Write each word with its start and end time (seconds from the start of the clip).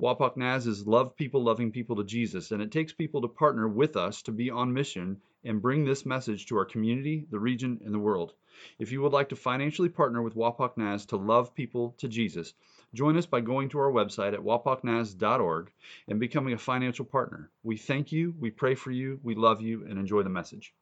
Wapak 0.00 0.36
Naz 0.36 0.66
is 0.66 0.86
love 0.86 1.14
people 1.14 1.42
loving 1.42 1.70
people 1.70 1.96
to 1.96 2.04
Jesus, 2.04 2.52
and 2.52 2.62
it 2.62 2.72
takes 2.72 2.92
people 2.92 3.20
to 3.20 3.28
partner 3.28 3.68
with 3.68 3.96
us 3.96 4.22
to 4.22 4.32
be 4.32 4.48
on 4.48 4.72
mission 4.72 5.20
and 5.44 5.60
bring 5.60 5.84
this 5.84 6.06
message 6.06 6.46
to 6.46 6.56
our 6.56 6.64
community, 6.64 7.26
the 7.30 7.38
region, 7.38 7.78
and 7.84 7.92
the 7.92 7.98
world. 7.98 8.32
If 8.78 8.92
you 8.92 9.02
would 9.02 9.12
like 9.12 9.28
to 9.28 9.36
financially 9.36 9.90
partner 9.90 10.22
with 10.22 10.34
Wapak 10.34 10.78
Naz 10.78 11.04
to 11.06 11.16
love 11.16 11.54
people 11.54 11.94
to 11.98 12.08
Jesus, 12.08 12.54
join 12.94 13.16
us 13.18 13.26
by 13.26 13.40
going 13.40 13.68
to 13.70 13.78
our 13.78 13.92
website 13.92 14.32
at 14.32 14.40
wapaknaz.org 14.40 15.70
and 16.08 16.18
becoming 16.18 16.54
a 16.54 16.58
financial 16.58 17.04
partner. 17.04 17.50
We 17.62 17.76
thank 17.76 18.10
you, 18.10 18.34
we 18.38 18.50
pray 18.50 18.74
for 18.74 18.90
you, 18.90 19.20
we 19.22 19.34
love 19.34 19.60
you, 19.60 19.84
and 19.86 19.98
enjoy 19.98 20.22
the 20.22 20.30
message. 20.30 20.74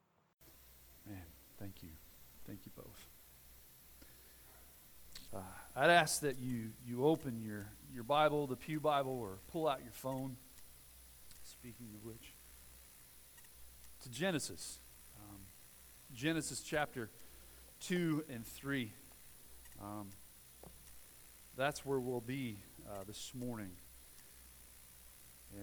Man, 1.05 1.21
thank 1.59 1.83
you. 1.83 1.89
Thank 2.47 2.59
you 2.65 2.71
both. 2.75 3.05
Uh, 5.33 5.39
I'd 5.75 5.89
ask 5.89 6.21
that 6.21 6.39
you, 6.39 6.69
you 6.85 7.05
open 7.05 7.41
your, 7.41 7.67
your 7.93 8.03
Bible, 8.03 8.47
the 8.47 8.55
Pew 8.55 8.79
Bible, 8.79 9.19
or 9.19 9.39
pull 9.51 9.67
out 9.67 9.81
your 9.83 9.91
phone, 9.91 10.37
speaking 11.43 11.87
of 11.95 12.05
which, 12.05 12.33
to 14.03 14.09
Genesis. 14.09 14.79
Um, 15.19 15.39
Genesis 16.13 16.61
chapter 16.61 17.09
2 17.81 18.25
and 18.29 18.45
3. 18.45 18.91
Um, 19.81 20.09
that's 21.57 21.85
where 21.85 21.99
we'll 21.99 22.21
be 22.21 22.57
uh, 22.87 23.03
this 23.07 23.31
morning 23.33 23.71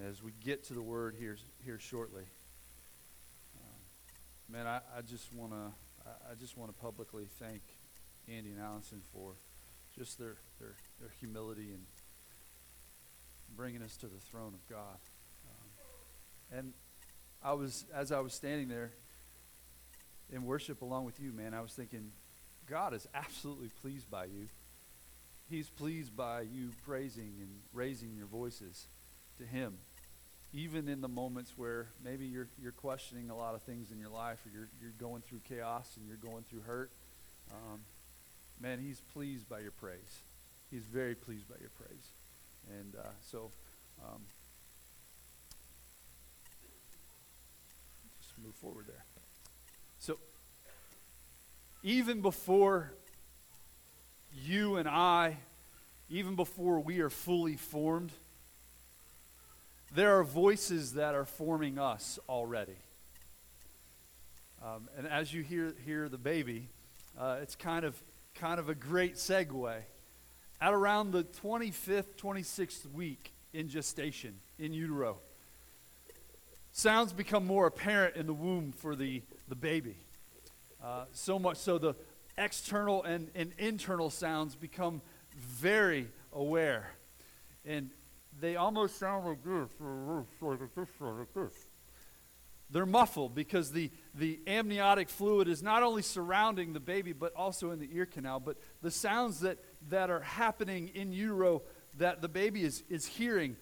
as 0.08 0.22
we 0.22 0.32
get 0.44 0.64
to 0.64 0.74
the 0.74 0.82
word 0.82 1.14
here, 1.18 1.36
here 1.64 1.78
shortly. 1.78 2.24
Um, 3.56 4.52
man, 4.52 4.66
I, 4.66 4.80
I 4.96 5.02
just 5.02 5.32
want 5.34 5.52
to 5.52 5.72
I 6.30 6.34
just 6.38 6.56
want 6.56 6.72
to 6.72 6.80
publicly 6.80 7.26
thank 7.40 7.62
Andy 8.28 8.50
and 8.50 8.60
Allison 8.60 9.02
for 9.12 9.32
just 9.98 10.18
their, 10.18 10.36
their, 10.60 10.74
their 11.00 11.10
humility 11.18 11.70
and 11.72 11.82
bringing 13.56 13.82
us 13.82 13.96
to 13.98 14.06
the 14.06 14.20
throne 14.30 14.54
of 14.54 14.68
God. 14.68 14.98
Um, 15.48 16.58
and 16.58 16.72
I 17.44 17.52
was 17.52 17.84
as 17.94 18.12
I 18.12 18.20
was 18.20 18.34
standing 18.34 18.68
there 18.68 18.90
in 20.32 20.44
worship 20.44 20.82
along 20.82 21.04
with 21.04 21.20
you, 21.20 21.32
man, 21.32 21.54
I 21.54 21.60
was 21.60 21.72
thinking, 21.72 22.10
God 22.68 22.94
is 22.94 23.06
absolutely 23.14 23.70
pleased 23.80 24.10
by 24.10 24.24
you. 24.24 24.48
He's 25.48 25.68
pleased 25.68 26.16
by 26.16 26.40
you 26.40 26.70
praising 26.84 27.32
and 27.38 27.48
raising 27.72 28.16
your 28.16 28.26
voices 28.26 28.86
to 29.38 29.44
Him. 29.44 29.74
Even 30.52 30.88
in 30.88 31.00
the 31.00 31.08
moments 31.08 31.52
where 31.56 31.86
maybe 32.04 32.26
you're, 32.26 32.48
you're 32.60 32.72
questioning 32.72 33.30
a 33.30 33.36
lot 33.36 33.54
of 33.54 33.62
things 33.62 33.90
in 33.92 33.98
your 33.98 34.08
life 34.08 34.38
or 34.46 34.50
you're, 34.56 34.68
you're 34.80 34.92
going 34.98 35.22
through 35.22 35.40
chaos 35.48 35.88
and 35.96 36.06
you're 36.08 36.16
going 36.16 36.44
through 36.50 36.62
hurt, 36.62 36.90
um, 37.52 37.80
man, 38.60 38.78
He's 38.80 39.00
pleased 39.12 39.48
by 39.48 39.60
your 39.60 39.70
praise. 39.70 40.20
He's 40.70 40.82
very 40.82 41.14
pleased 41.14 41.48
by 41.48 41.56
your 41.60 41.70
praise. 41.70 42.10
And 42.68 42.94
uh, 42.96 43.08
so, 43.30 43.50
um, 44.04 44.20
just 48.20 48.32
move 48.44 48.54
forward 48.54 48.86
there. 48.86 49.04
So, 49.98 50.18
even 51.82 52.20
before 52.20 52.92
you 54.44 54.76
and 54.76 54.88
I, 54.88 55.36
even 56.10 56.34
before 56.34 56.80
we 56.80 57.00
are 57.00 57.10
fully 57.10 57.56
formed, 57.56 58.12
there 59.94 60.18
are 60.18 60.24
voices 60.24 60.94
that 60.94 61.14
are 61.14 61.24
forming 61.24 61.78
us 61.78 62.18
already. 62.28 62.76
Um, 64.64 64.88
and 64.98 65.06
as 65.06 65.32
you 65.32 65.42
hear, 65.42 65.74
hear 65.84 66.08
the 66.08 66.18
baby, 66.18 66.68
uh, 67.18 67.38
it's 67.40 67.54
kind 67.54 67.84
of, 67.84 67.94
kind 68.34 68.58
of 68.58 68.68
a 68.68 68.74
great 68.74 69.14
segue. 69.14 69.82
At 70.60 70.72
around 70.72 71.12
the 71.12 71.24
25th, 71.24 72.16
26th 72.16 72.90
week 72.92 73.32
in 73.52 73.68
gestation, 73.68 74.34
in 74.58 74.72
utero, 74.72 75.18
sounds 76.72 77.12
become 77.12 77.46
more 77.46 77.66
apparent 77.66 78.16
in 78.16 78.26
the 78.26 78.32
womb 78.32 78.72
for 78.72 78.96
the, 78.96 79.22
the 79.48 79.54
baby. 79.54 79.96
Uh, 80.82 81.04
so 81.12 81.38
much 81.38 81.56
so 81.56 81.78
the 81.78 81.94
external 82.38 83.02
and, 83.02 83.28
and 83.34 83.52
internal 83.58 84.10
sounds 84.10 84.54
become 84.54 85.00
very 85.36 86.06
aware. 86.32 86.90
And 87.64 87.90
they 88.40 88.56
almost 88.56 88.98
sound 88.98 89.26
like 89.26 89.42
this, 89.42 89.70
like 90.40 90.58
this, 90.74 90.88
like 91.00 91.34
this. 91.34 91.52
They're 92.68 92.86
muffled 92.86 93.34
because 93.34 93.70
the, 93.70 93.90
the 94.14 94.40
amniotic 94.46 95.08
fluid 95.08 95.48
is 95.48 95.62
not 95.62 95.82
only 95.82 96.02
surrounding 96.02 96.72
the 96.72 96.80
baby, 96.80 97.12
but 97.12 97.32
also 97.36 97.70
in 97.70 97.78
the 97.78 97.88
ear 97.92 98.06
canal. 98.06 98.40
But 98.40 98.56
the 98.82 98.90
sounds 98.90 99.40
that, 99.40 99.58
that 99.88 100.10
are 100.10 100.20
happening 100.20 100.90
in 100.94 101.12
utero 101.12 101.62
that 101.98 102.20
the 102.20 102.28
baby 102.28 102.62
is, 102.62 102.82
is 102.88 103.06
hearing, 103.06 103.56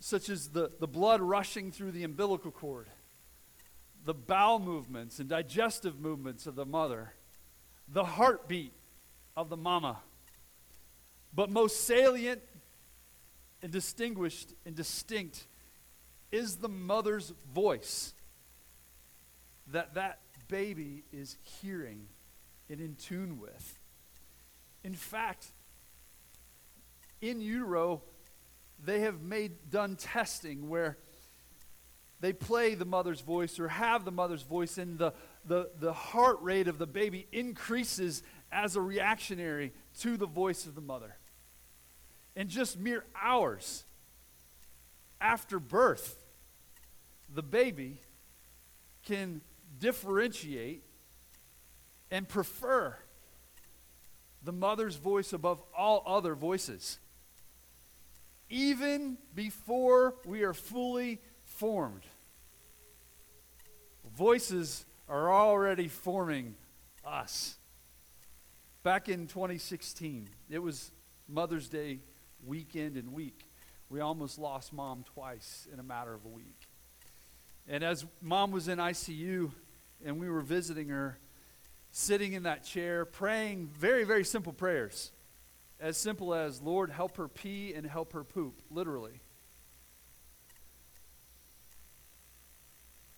such 0.00 0.28
as 0.28 0.48
the, 0.48 0.70
the 0.80 0.86
blood 0.86 1.20
rushing 1.20 1.70
through 1.70 1.92
the 1.92 2.04
umbilical 2.04 2.50
cord, 2.50 2.86
the 4.04 4.14
bowel 4.14 4.58
movements 4.58 5.18
and 5.18 5.28
digestive 5.28 6.00
movements 6.00 6.46
of 6.46 6.54
the 6.54 6.66
mother, 6.66 7.12
the 7.88 8.04
heartbeat 8.04 8.72
of 9.36 9.48
the 9.48 9.56
mama. 9.56 9.98
But 11.34 11.50
most 11.50 11.86
salient 11.86 12.42
and 13.62 13.72
distinguished 13.72 14.52
and 14.66 14.74
distinct 14.74 15.44
is 16.30 16.56
the 16.56 16.68
mother's 16.68 17.32
voice 17.54 18.12
that 19.68 19.94
that 19.94 20.18
baby 20.48 21.04
is 21.12 21.36
hearing 21.60 22.06
and 22.68 22.80
in 22.80 22.96
tune 22.96 23.38
with. 23.40 23.78
In 24.84 24.94
fact, 24.94 25.46
in 27.20 27.40
utero, 27.40 28.02
they 28.84 29.00
have 29.00 29.22
made 29.22 29.70
done 29.70 29.96
testing 29.96 30.68
where 30.68 30.98
they 32.20 32.32
play 32.32 32.74
the 32.74 32.84
mother's 32.84 33.20
voice 33.20 33.58
or 33.58 33.68
have 33.68 34.04
the 34.04 34.10
mother's 34.12 34.42
voice, 34.42 34.78
and 34.78 34.98
the, 34.98 35.12
the, 35.44 35.70
the 35.80 35.92
heart 35.92 36.38
rate 36.40 36.68
of 36.68 36.78
the 36.78 36.86
baby 36.86 37.26
increases 37.32 38.22
as 38.50 38.76
a 38.76 38.80
reactionary 38.80 39.72
to 40.00 40.16
the 40.16 40.26
voice 40.26 40.66
of 40.66 40.74
the 40.74 40.80
mother. 40.80 41.16
In 42.36 42.48
just 42.48 42.78
mere 42.78 43.04
hours 43.20 43.84
after 45.20 45.58
birth, 45.58 46.16
the 47.34 47.42
baby 47.42 48.00
can 49.04 49.40
differentiate 49.80 50.82
and 52.10 52.28
prefer 52.28 52.96
the 54.44 54.52
mother's 54.52 54.96
voice 54.96 55.32
above 55.32 55.62
all 55.76 56.02
other 56.06 56.34
voices. 56.34 56.98
Even 58.50 59.16
before 59.34 60.14
we 60.26 60.42
are 60.42 60.54
fully 60.54 61.18
formed 61.44 62.02
voices 64.16 64.84
are 65.08 65.32
already 65.32 65.88
forming 65.88 66.54
us. 67.04 67.56
Back 68.82 69.08
in 69.08 69.26
2016, 69.26 70.28
it 70.50 70.58
was 70.58 70.90
Mother's 71.28 71.68
Day 71.68 71.98
weekend 72.44 72.96
and 72.96 73.12
week. 73.12 73.38
We 73.88 74.00
almost 74.00 74.38
lost 74.38 74.72
mom 74.72 75.04
twice 75.14 75.66
in 75.72 75.78
a 75.78 75.82
matter 75.82 76.14
of 76.14 76.24
a 76.24 76.28
week. 76.28 76.66
And 77.68 77.84
as 77.84 78.04
mom 78.20 78.50
was 78.50 78.68
in 78.68 78.78
ICU 78.78 79.50
and 80.04 80.18
we 80.18 80.28
were 80.28 80.40
visiting 80.40 80.88
her, 80.88 81.18
sitting 81.92 82.32
in 82.32 82.42
that 82.42 82.64
chair, 82.64 83.04
praying 83.04 83.68
very, 83.78 84.02
very 84.04 84.24
simple 84.24 84.52
prayers. 84.52 85.12
As 85.80 85.96
simple 85.96 86.34
as, 86.34 86.60
Lord, 86.60 86.90
help 86.90 87.16
her 87.16 87.28
pee 87.28 87.72
and 87.74 87.86
help 87.86 88.12
her 88.12 88.24
poop, 88.24 88.60
literally. 88.70 89.20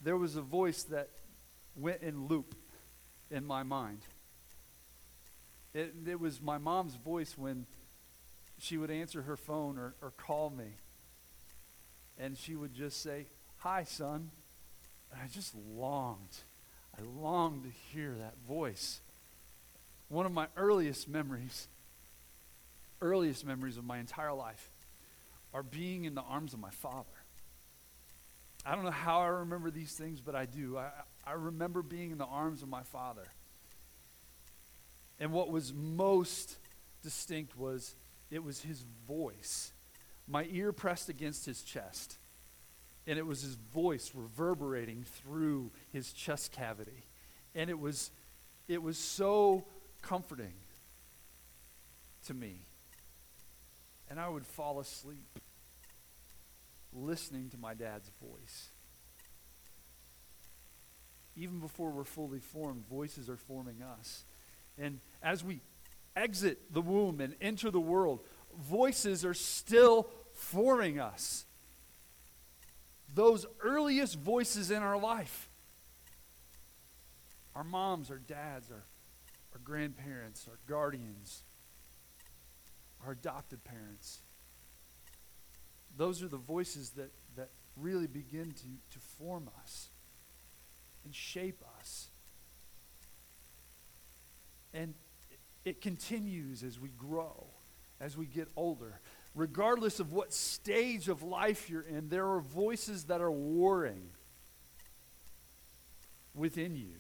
there 0.05 0.17
was 0.19 0.37
a 0.37 0.43
voice 0.43 0.83
that 0.85 1.09
went 1.75 2.03
in 2.03 2.27
loop 2.27 2.55
in 3.31 3.45
my 3.45 3.63
mind. 3.63 4.01
It, 5.73 5.95
it 6.07 6.21
was 6.21 6.41
my 6.41 6.59
mom's 6.59 6.95
voice 6.95 7.37
when 7.37 7.67
she 8.61 8.77
would 8.77 8.91
answer 8.91 9.23
her 9.23 9.37
phone 9.37 9.79
or, 9.79 9.95
or 10.01 10.13
call 10.13 10.51
me. 10.51 10.77
And 12.19 12.37
she 12.37 12.55
would 12.55 12.75
just 12.75 13.03
say, 13.03 13.27
Hi, 13.59 13.83
son. 13.85 14.31
And 15.11 15.21
I 15.23 15.27
just 15.27 15.55
longed. 15.75 16.37
I 16.97 17.03
long 17.21 17.63
to 17.63 17.69
hear 17.93 18.15
that 18.21 18.35
voice. 18.47 19.01
One 20.09 20.27
of 20.27 20.33
my 20.33 20.47
earliest 20.57 21.09
memories, 21.09 21.67
earliest 23.01 23.45
memories 23.45 23.77
of 23.77 23.85
my 23.85 23.99
entire 23.99 24.33
life, 24.33 24.71
are 25.53 25.63
being 25.63 26.05
in 26.05 26.15
the 26.15 26.23
arms 26.23 26.53
of 26.53 26.61
my 26.61 26.71
father. 26.71 27.09
I 28.67 28.75
don't 28.75 28.85
know 28.85 28.91
how 28.91 29.21
I 29.21 29.27
remember 29.27 29.71
these 29.71 29.93
things, 29.93 30.21
but 30.21 30.35
I 30.35 30.47
do. 30.47 30.79
I, 30.79 30.91
I 31.27 31.33
remember 31.33 31.83
being 31.83 32.11
in 32.11 32.19
the 32.19 32.25
arms 32.25 32.63
of 32.63 32.69
my 32.69 32.83
father. 32.83 33.27
And 35.21 35.33
what 35.33 35.51
was 35.51 35.73
most 35.73 36.57
distinct 37.03 37.57
was 37.57 37.95
it 38.31 38.43
was 38.43 38.63
his 38.63 38.85
voice. 39.07 39.73
My 40.27 40.47
ear 40.51 40.73
pressed 40.73 41.09
against 41.09 41.45
his 41.45 41.63
chest, 41.63 42.17
and 43.07 43.19
it 43.19 43.27
was 43.27 43.43
his 43.43 43.55
voice 43.55 44.13
reverberating 44.15 45.05
through 45.05 45.71
his 45.93 46.13
chest 46.13 46.53
cavity. 46.53 47.05
And 47.55 47.69
it 47.71 47.79
was, 47.79 48.11
it 48.67 48.83
was 48.83 48.99
so 48.99 49.65
comforting 50.03 50.55
to 52.27 52.35
me. 52.35 52.61
And 54.11 54.19
I 54.19 54.29
would 54.29 54.47
fall 54.47 54.81
asleep 54.81 55.39
listening 56.93 57.51
to 57.51 57.59
my 57.59 57.75
dad's 57.75 58.11
voice. 58.23 58.69
Even 61.37 61.59
before 61.59 61.91
we're 61.91 62.05
fully 62.05 62.39
formed, 62.39 62.87
voices 62.89 63.29
are 63.29 63.37
forming 63.37 63.83
us. 63.83 64.25
And 64.79 65.01
as 65.23 65.43
we 65.43 65.61
exit 66.17 66.73
the 66.73 66.81
womb 66.81 67.21
and 67.21 67.35
enter 67.41 67.71
the 67.71 67.81
world, 67.81 68.21
voices 68.57 69.25
are 69.25 69.35
still 69.35 70.09
forming 70.33 71.01
us. 71.01 71.45
Those 73.15 73.47
earliest 73.63 74.19
voices 74.19 74.71
in 74.71 74.83
our 74.83 74.99
life 74.99 75.49
our 77.55 77.63
moms, 77.63 78.11
our 78.11 78.19
dads, 78.19 78.69
our, 78.73 78.83
our 79.53 79.61
grandparents, 79.63 80.47
our 80.49 80.59
guardians, 80.69 81.43
our 83.07 83.13
adopted 83.13 83.63
parents. 83.63 84.19
Those 85.97 86.21
are 86.23 86.27
the 86.27 86.37
voices 86.37 86.91
that, 86.91 87.13
that 87.37 87.51
really 87.77 88.09
begin 88.09 88.53
to, 88.53 88.67
to 88.91 88.99
form 89.19 89.49
us 89.63 89.89
and 91.05 91.15
shape 91.15 91.63
us. 91.79 92.09
And 94.73 94.95
it 95.65 95.81
continues 95.81 96.65
as 96.65 96.81
we 96.81 96.89
grow, 96.89 97.47
as 98.01 98.17
we 98.17 98.27
get 98.27 98.49
older. 98.57 98.99
Regardless 99.35 99.99
of 99.99 100.13
what 100.13 100.33
stage 100.33 101.09
of 101.09 101.23
life 101.23 101.69
you're 101.69 101.83
in, 101.83 102.09
there 102.09 102.29
are 102.29 102.41
voices 102.41 103.05
that 103.05 103.21
are 103.21 103.33
warring 103.33 104.11
within 106.35 106.77
you. 106.77 106.95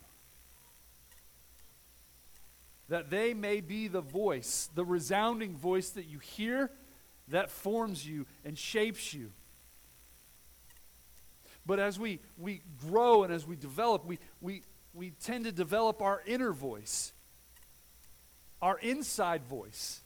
That 2.88 3.08
they 3.08 3.34
may 3.34 3.60
be 3.60 3.88
the 3.88 4.00
voice, 4.00 4.68
the 4.74 4.84
resounding 4.84 5.56
voice 5.56 5.90
that 5.90 6.06
you 6.06 6.18
hear 6.18 6.70
that 7.28 7.50
forms 7.50 8.06
you 8.06 8.26
and 8.44 8.58
shapes 8.58 9.14
you. 9.14 9.30
But 11.66 11.78
as 11.78 11.98
we, 11.98 12.20
we 12.36 12.60
grow 12.86 13.22
and 13.22 13.32
as 13.32 13.46
we 13.46 13.56
develop, 13.56 14.04
we, 14.04 14.18
we, 14.40 14.62
we 14.92 15.10
tend 15.22 15.44
to 15.44 15.52
develop 15.52 16.02
our 16.02 16.20
inner 16.26 16.52
voice, 16.52 17.12
our 18.60 18.78
inside 18.78 19.44
voice, 19.44 20.00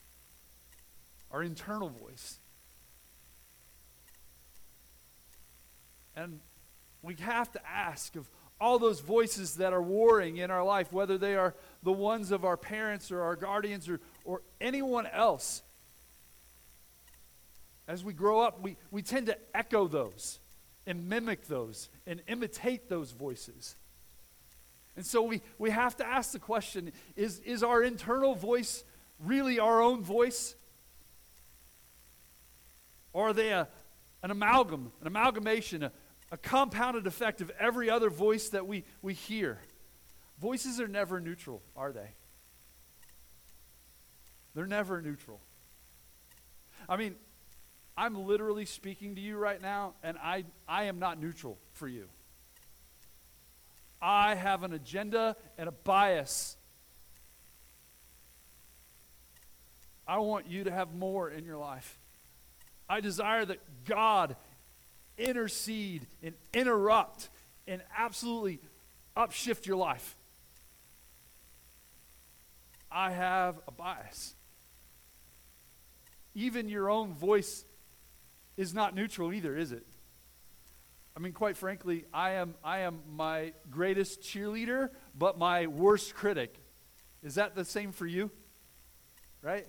our 1.31 1.43
internal 1.43 1.89
voice. 1.89 2.39
And 6.17 6.41
we 7.03 7.15
have 7.21 7.53
to 7.53 7.61
ask 7.69 8.17
of 8.17 8.29
all 8.61 8.79
those 8.79 9.01
voices 9.01 9.57
that 9.57 9.73
are 9.73 9.83
warring 9.83 10.39
in 10.39 10.51
our 10.51 10.65
life, 10.65 10.93
whether 10.93 11.17
they 11.17 11.37
are 11.37 11.55
the 11.83 11.93
ones 11.93 12.33
of 12.33 12.45
our 12.45 12.57
parents 12.57 13.13
or 13.13 13.23
our 13.23 13.37
guardians 13.37 13.89
or, 13.89 14.01
or 14.25 14.43
anyone 14.61 15.07
else. 15.07 15.63
As 17.87 18.03
we 18.03 18.13
grow 18.13 18.41
up, 18.41 18.61
we, 18.61 18.77
we 18.91 19.03
tend 19.03 19.27
to 19.27 19.39
echo 19.55 19.87
those 19.87 20.41
and 20.87 21.09
mimic 21.09 21.47
those 21.47 21.89
and 22.07 22.21
imitate 22.27 22.89
those 22.89 23.13
voices. 23.13 23.77
And 24.97 25.07
so 25.07 25.23
we, 25.23 25.41
we 25.59 25.71
have 25.71 25.97
to 25.99 26.07
ask 26.07 26.33
the 26.33 26.41
question 26.41 26.91
is, 27.15 27.39
is 27.41 27.63
our 27.63 27.83
internal 27.83 28.35
voice 28.35 28.83
really 29.21 29.61
our 29.61 29.81
own 29.81 30.03
voice? 30.03 30.57
Or 33.13 33.29
are 33.29 33.33
they 33.33 33.51
a, 33.51 33.69
an 34.23 34.31
amalgam, 34.31 34.93
an 35.01 35.07
amalgamation, 35.07 35.83
a, 35.83 35.93
a 36.31 36.37
compounded 36.37 37.07
effect 37.07 37.41
of 37.41 37.51
every 37.59 37.91
other 37.91 38.11
voice 38.11 38.51
that 38.51 38.67
we, 38.67 38.85
we 39.03 39.15
hear? 39.15 39.59
Voices 40.41 40.81
are 40.81 40.89
never 40.89 41.21
neutral, 41.21 41.63
are 41.77 41.93
they? 41.93 42.11
They're 44.55 44.67
never 44.67 45.01
neutral. 45.01 45.41
I 46.89 46.97
mean, 46.97 47.17
I'm 47.97 48.27
literally 48.27 48.65
speaking 48.65 49.17
to 49.17 49.21
you 49.21 49.37
right 49.37 49.61
now, 49.61 49.95
and 50.03 50.17
I, 50.19 50.45
I 50.69 50.85
am 50.85 50.99
not 50.99 51.21
neutral 51.21 51.59
for 51.73 51.89
you. 51.89 52.09
I 54.01 54.37
have 54.37 54.63
an 54.63 54.73
agenda 54.73 55.37
and 55.59 55.69
a 55.69 55.73
bias. 55.73 56.57
I 60.07 60.19
want 60.19 60.47
you 60.47 60.65
to 60.65 60.71
have 60.71 60.95
more 60.95 61.29
in 61.29 61.45
your 61.45 61.59
life. 61.59 61.99
I 62.89 63.01
desire 63.01 63.45
that 63.45 63.59
God 63.85 64.37
intercede 65.17 66.07
and 66.23 66.35
interrupt 66.55 67.29
and 67.67 67.83
absolutely 67.97 68.61
upshift 69.17 69.67
your 69.67 69.77
life. 69.77 70.17
I 72.91 73.11
have 73.11 73.57
a 73.67 73.71
bias. 73.73 74.35
Even 76.35 76.69
your 76.69 76.89
own 76.89 77.13
voice 77.13 77.65
is 78.57 78.73
not 78.73 78.95
neutral 78.95 79.33
either, 79.33 79.57
is 79.57 79.73
it? 79.73 79.85
I 81.17 81.21
mean, 81.21 81.33
quite 81.33 81.57
frankly, 81.57 82.05
I 82.15 82.33
am, 82.33 82.55
I 82.63 82.79
am 82.81 83.01
my 83.11 83.53
greatest 83.71 84.23
cheerleader, 84.23 84.91
but 85.17 85.37
my 85.37 85.67
worst 85.67 86.15
critic. 86.15 86.55
Is 87.25 87.35
that 87.35 87.57
the 87.57 87.65
same 87.65 87.91
for 87.91 88.07
you? 88.07 88.31
Right? 89.43 89.67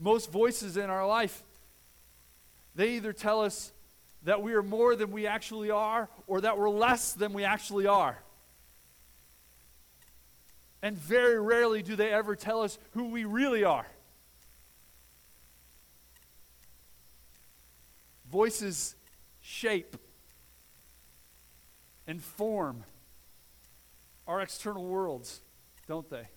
Most 0.00 0.32
voices 0.32 0.78
in 0.78 0.88
our 0.88 1.06
life, 1.06 1.42
they 2.74 2.92
either 2.92 3.12
tell 3.12 3.42
us 3.42 3.70
that 4.22 4.42
we 4.42 4.54
are 4.54 4.62
more 4.62 4.96
than 4.96 5.10
we 5.12 5.26
actually 5.26 5.70
are 5.70 6.08
or 6.26 6.40
that 6.40 6.58
we're 6.58 6.70
less 6.70 7.12
than 7.12 7.34
we 7.34 7.44
actually 7.44 7.86
are. 7.86 8.18
And 10.82 10.96
very 10.96 11.38
rarely 11.38 11.82
do 11.82 11.96
they 11.96 12.10
ever 12.10 12.34
tell 12.34 12.62
us 12.62 12.78
who 12.92 13.10
we 13.10 13.24
really 13.24 13.64
are. 13.64 13.86
Voices 18.30 18.94
shape 19.42 19.96
and 22.06 22.22
form 22.22 22.84
our 24.26 24.40
external 24.40 24.84
worlds, 24.84 25.40
don't 25.86 26.08
they? 26.08 26.28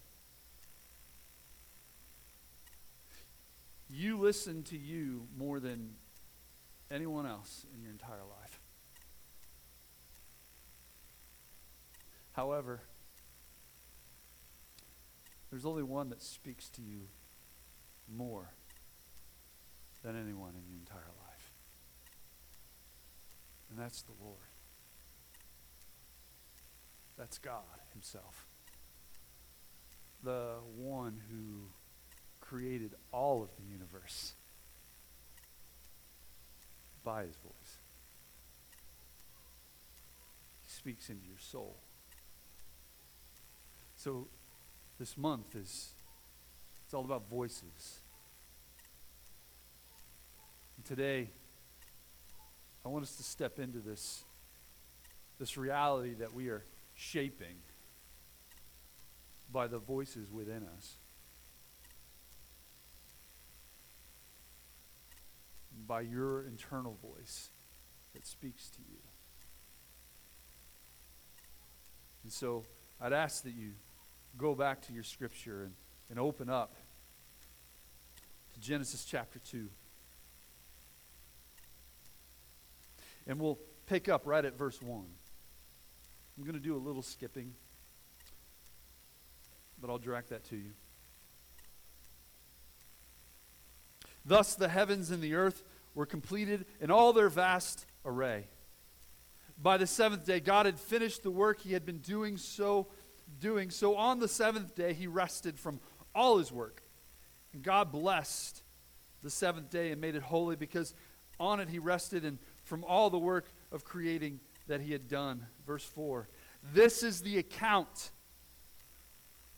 You 3.94 4.18
listen 4.18 4.64
to 4.64 4.78
you 4.78 5.28
more 5.38 5.60
than 5.60 5.92
anyone 6.90 7.28
else 7.28 7.66
in 7.76 7.82
your 7.84 7.92
entire 7.92 8.24
life. 8.42 8.60
However, 12.32 12.82
there's 15.52 15.66
only 15.66 15.84
one 15.84 16.10
that 16.10 16.24
speaks 16.24 16.70
to 16.70 16.82
you 16.82 17.02
more 18.12 18.50
than 20.02 20.20
anyone 20.20 20.56
in 20.56 20.68
your 20.68 20.80
entire 20.80 21.12
life 21.20 21.24
and 23.74 23.84
that's 23.84 24.04
the 24.04 24.12
Lord. 24.22 24.38
That's 27.18 27.40
God 27.40 27.64
Himself. 27.92 28.48
The 30.24 30.58
one 30.78 31.22
who 31.30 31.70
created 32.54 32.94
all 33.12 33.42
of 33.42 33.50
the 33.58 33.64
universe 33.64 34.34
by 37.04 37.24
His 37.24 37.36
voice. 37.38 37.78
He 40.62 40.70
speaks 40.70 41.10
into 41.10 41.26
your 41.26 41.40
soul. 41.40 41.78
So 43.96 44.28
this 45.00 45.18
month 45.18 45.56
is 45.56 45.94
it's 46.86 46.94
all 46.94 47.04
about 47.04 47.28
voices. 47.28 48.02
And 50.78 50.86
today 50.86 51.32
I 52.86 52.90
want 52.90 53.04
us 53.04 53.16
to 53.16 53.24
step 53.24 53.58
into 53.58 53.80
this, 53.80 54.24
this 55.40 55.58
reality 55.58 56.14
that 56.20 56.36
we 56.36 56.50
are 56.50 56.64
shaping 56.94 57.56
by 59.52 59.66
the 59.66 59.80
voices 59.80 60.30
within 60.30 60.68
us. 60.78 60.98
By 65.88 66.02
your 66.02 66.44
internal 66.44 66.98
voice 67.02 67.50
that 68.14 68.26
speaks 68.26 68.70
to 68.70 68.80
you. 68.80 69.00
And 72.24 72.32
so 72.32 72.64
I'd 73.02 73.14
ask 73.14 73.44
that 73.44 73.54
you 73.54 73.72
go 74.38 74.56
back 74.56 74.82
to 74.88 74.94
your 74.94 75.04
scripture 75.04 75.64
and, 75.64 75.74
and 76.10 76.20
open 76.20 76.50
up 76.50 76.76
to 78.54 78.60
Genesis 78.60 79.04
chapter 79.04 79.40
2. 79.40 79.68
And 83.28 83.40
we'll 83.40 83.60
pick 83.88 84.10
up 84.10 84.24
right 84.26 84.44
at 84.44 84.58
verse 84.58 84.82
1. 84.82 85.06
I'm 86.38 86.44
going 86.44 86.56
to 86.56 86.60
do 86.60 86.76
a 86.76 86.80
little 86.80 87.02
skipping, 87.02 87.54
but 89.80 89.90
I'll 89.90 89.98
direct 89.98 90.30
that 90.30 90.44
to 90.46 90.56
you. 90.56 90.72
Thus 94.26 94.56
the 94.56 94.70
heavens 94.70 95.12
and 95.12 95.22
the 95.22 95.36
earth 95.36 95.64
were 95.96 96.06
completed 96.06 96.66
in 96.80 96.92
all 96.92 97.14
their 97.14 97.30
vast 97.30 97.86
array. 98.06 98.48
By 99.58 99.78
the 99.78 99.88
seventh 99.88 100.26
day, 100.26 100.40
God 100.40 100.66
had 100.66 100.80
finished 100.80 101.24
the 101.24 101.32
work 101.32 101.62
he 101.62 101.74
had 101.74 101.86
been 101.86 102.00
doing 102.00 102.38
so 102.38 102.88
doing. 103.40 103.70
So 103.70 103.96
on 103.96 104.20
the 104.20 104.28
seventh 104.28 104.76
day, 104.76 104.94
he 104.94 105.08
rested 105.08 105.60
from 105.60 105.80
all 106.14 106.38
his 106.38 106.52
work. 106.52 106.84
And 107.54 107.62
God 107.62 107.92
blessed 107.92 108.62
the 109.22 109.30
seventh 109.30 109.70
day 109.70 109.92
and 109.92 110.02
made 110.02 110.16
it 110.16 110.24
holy 110.24 110.56
because 110.56 110.94
on 111.40 111.60
it 111.60 111.70
he 111.70 111.80
rested 111.80 112.26
and 112.26 112.40
from 112.64 112.84
all 112.84 113.10
the 113.10 113.20
work 113.20 113.52
of 113.72 113.84
creating 113.84 114.40
that 114.68 114.82
he 114.82 114.92
had 114.92 115.08
done. 115.08 115.46
Verse 115.66 115.84
4 115.84 116.28
This 116.74 117.04
is 117.04 117.22
the 117.22 117.38
account 117.38 118.12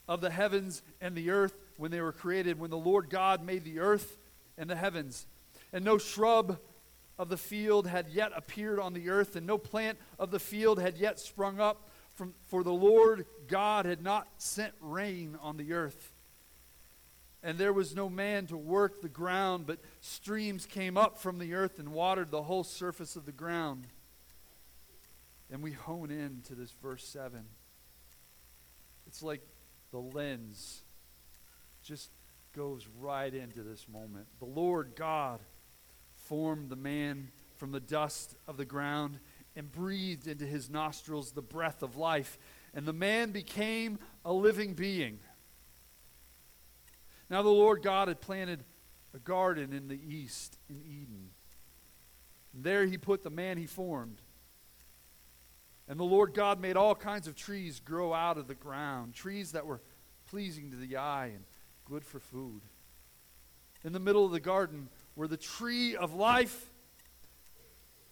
of 0.08 0.20
the 0.20 0.30
heavens 0.30 0.82
and 1.00 1.16
the 1.16 1.30
earth 1.30 1.56
when 1.76 1.90
they 1.90 2.00
were 2.00 2.12
created, 2.12 2.58
when 2.58 2.70
the 2.70 2.76
Lord 2.76 3.10
God 3.10 3.44
made 3.44 3.64
the 3.64 3.80
earth 3.80 4.18
and 4.56 4.68
the 4.70 4.76
heavens. 4.76 5.26
And 5.76 5.84
no 5.84 5.98
shrub 5.98 6.58
of 7.18 7.28
the 7.28 7.36
field 7.36 7.86
had 7.86 8.08
yet 8.08 8.32
appeared 8.34 8.80
on 8.80 8.94
the 8.94 9.10
earth, 9.10 9.36
and 9.36 9.46
no 9.46 9.58
plant 9.58 9.98
of 10.18 10.30
the 10.30 10.38
field 10.38 10.80
had 10.80 10.96
yet 10.96 11.20
sprung 11.20 11.60
up, 11.60 11.90
from, 12.14 12.32
for 12.46 12.64
the 12.64 12.72
Lord 12.72 13.26
God 13.46 13.84
had 13.84 14.02
not 14.02 14.26
sent 14.38 14.72
rain 14.80 15.36
on 15.42 15.58
the 15.58 15.74
earth. 15.74 16.12
And 17.42 17.58
there 17.58 17.74
was 17.74 17.94
no 17.94 18.08
man 18.08 18.46
to 18.46 18.56
work 18.56 19.02
the 19.02 19.10
ground, 19.10 19.66
but 19.66 19.80
streams 20.00 20.64
came 20.64 20.96
up 20.96 21.18
from 21.18 21.38
the 21.38 21.52
earth 21.52 21.78
and 21.78 21.90
watered 21.90 22.30
the 22.30 22.44
whole 22.44 22.64
surface 22.64 23.14
of 23.14 23.26
the 23.26 23.30
ground. 23.30 23.86
And 25.52 25.62
we 25.62 25.72
hone 25.72 26.10
in 26.10 26.40
to 26.46 26.54
this 26.54 26.70
verse 26.82 27.06
7. 27.06 27.44
It's 29.06 29.22
like 29.22 29.42
the 29.90 30.00
lens 30.00 30.80
just 31.82 32.08
goes 32.54 32.88
right 32.98 33.34
into 33.34 33.62
this 33.62 33.86
moment. 33.90 34.24
The 34.38 34.46
Lord 34.46 34.92
God 34.96 35.40
formed 36.28 36.68
the 36.68 36.76
man 36.76 37.30
from 37.56 37.72
the 37.72 37.80
dust 37.80 38.34
of 38.46 38.56
the 38.56 38.64
ground 38.64 39.18
and 39.54 39.72
breathed 39.72 40.26
into 40.26 40.44
his 40.44 40.68
nostrils 40.68 41.32
the 41.32 41.42
breath 41.42 41.82
of 41.82 41.96
life, 41.96 42.38
and 42.74 42.86
the 42.86 42.92
man 42.92 43.30
became 43.30 43.98
a 44.24 44.32
living 44.32 44.74
being. 44.74 45.18
Now 47.30 47.42
the 47.42 47.48
Lord 47.48 47.82
God 47.82 48.08
had 48.08 48.20
planted 48.20 48.64
a 49.14 49.18
garden 49.18 49.72
in 49.72 49.88
the 49.88 49.98
east 49.98 50.58
in 50.68 50.82
Eden. 50.82 51.30
And 52.54 52.62
there 52.62 52.86
he 52.86 52.98
put 52.98 53.22
the 53.22 53.30
man 53.30 53.56
he 53.56 53.66
formed. 53.66 54.20
And 55.88 55.98
the 55.98 56.04
Lord 56.04 56.34
God 56.34 56.60
made 56.60 56.76
all 56.76 56.94
kinds 56.94 57.26
of 57.26 57.34
trees 57.34 57.80
grow 57.80 58.12
out 58.12 58.38
of 58.38 58.48
the 58.48 58.54
ground, 58.54 59.14
trees 59.14 59.52
that 59.52 59.66
were 59.66 59.80
pleasing 60.28 60.70
to 60.70 60.76
the 60.76 60.96
eye 60.96 61.30
and 61.34 61.44
good 61.84 62.04
for 62.04 62.18
food. 62.18 62.60
In 63.84 63.92
the 63.92 64.00
middle 64.00 64.24
of 64.24 64.32
the 64.32 64.40
garden 64.40 64.88
were 65.16 65.26
the 65.26 65.36
tree 65.36 65.96
of 65.96 66.14
life 66.14 66.70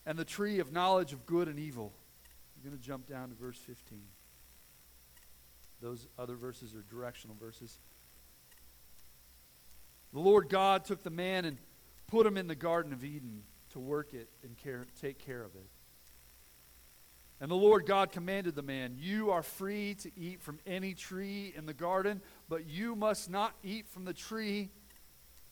and 0.07 0.19
the 0.19 0.25
tree 0.25 0.59
of 0.59 0.73
knowledge 0.73 1.13
of 1.13 1.27
good 1.27 1.49
and 1.49 1.59
evil. 1.59 1.93
I'm 2.57 2.69
going 2.69 2.77
to 2.77 2.85
jump 2.85 3.07
down 3.07 3.29
to 3.29 3.35
verse 3.35 3.59
15. 3.59 4.01
Those 5.81 6.09
other 6.19 6.35
verses 6.35 6.75
are 6.75 6.83
directional 6.83 7.37
verses. 7.39 7.79
The 10.13 10.21
Lord 10.21 10.49
God 10.49 10.85
took 10.85 11.03
the 11.03 11.11
man 11.11 11.45
and 11.45 11.59
put 12.07 12.27
him 12.27 12.37
in 12.37 12.47
the 12.47 12.55
Garden 12.55 12.93
of 12.93 13.05
Eden 13.05 13.43
to 13.71 13.81
work 13.81 14.15
it 14.15 14.29
and 14.43 14.57
care, 14.57 14.87
take 15.01 15.19
care 15.19 15.43
of 15.43 15.55
it. 15.55 15.67
And 17.41 17.51
the 17.51 17.57
Lord 17.57 17.85
God 17.85 18.13
commanded 18.13 18.55
the 18.55 18.63
man, 18.63 18.97
You 18.99 19.33
are 19.33 19.43
free 19.43 19.95
to 19.97 20.11
eat 20.17 20.41
from 20.41 20.61
any 20.67 20.95
tree 20.95 21.53
in 21.57 21.67
the 21.67 21.75
garden, 21.75 22.23
but 22.49 22.67
you 22.67 22.95
must 22.95 23.29
not 23.29 23.55
eat 23.63 23.89
from 23.89 24.05
the 24.05 24.15
tree 24.15 24.71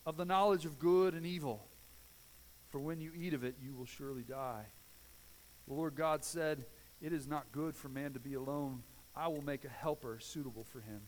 of 0.04 0.16
the 0.16 0.24
knowledge 0.24 0.64
of 0.64 0.78
good 0.78 1.14
and 1.14 1.24
evil. 1.24 1.66
For 2.68 2.80
when 2.80 3.00
you 3.00 3.12
eat 3.14 3.34
of 3.34 3.44
it, 3.44 3.56
you 3.62 3.74
will 3.74 3.86
surely 3.86 4.22
die. 4.22 4.66
The 5.68 5.74
Lord 5.74 5.94
God 5.94 6.24
said, 6.24 6.64
It 7.00 7.12
is 7.12 7.26
not 7.26 7.52
good 7.52 7.76
for 7.76 7.88
man 7.88 8.12
to 8.14 8.20
be 8.20 8.34
alone. 8.34 8.82
I 9.14 9.28
will 9.28 9.42
make 9.42 9.64
a 9.64 9.68
helper 9.68 10.18
suitable 10.20 10.64
for 10.64 10.80
him. 10.80 11.02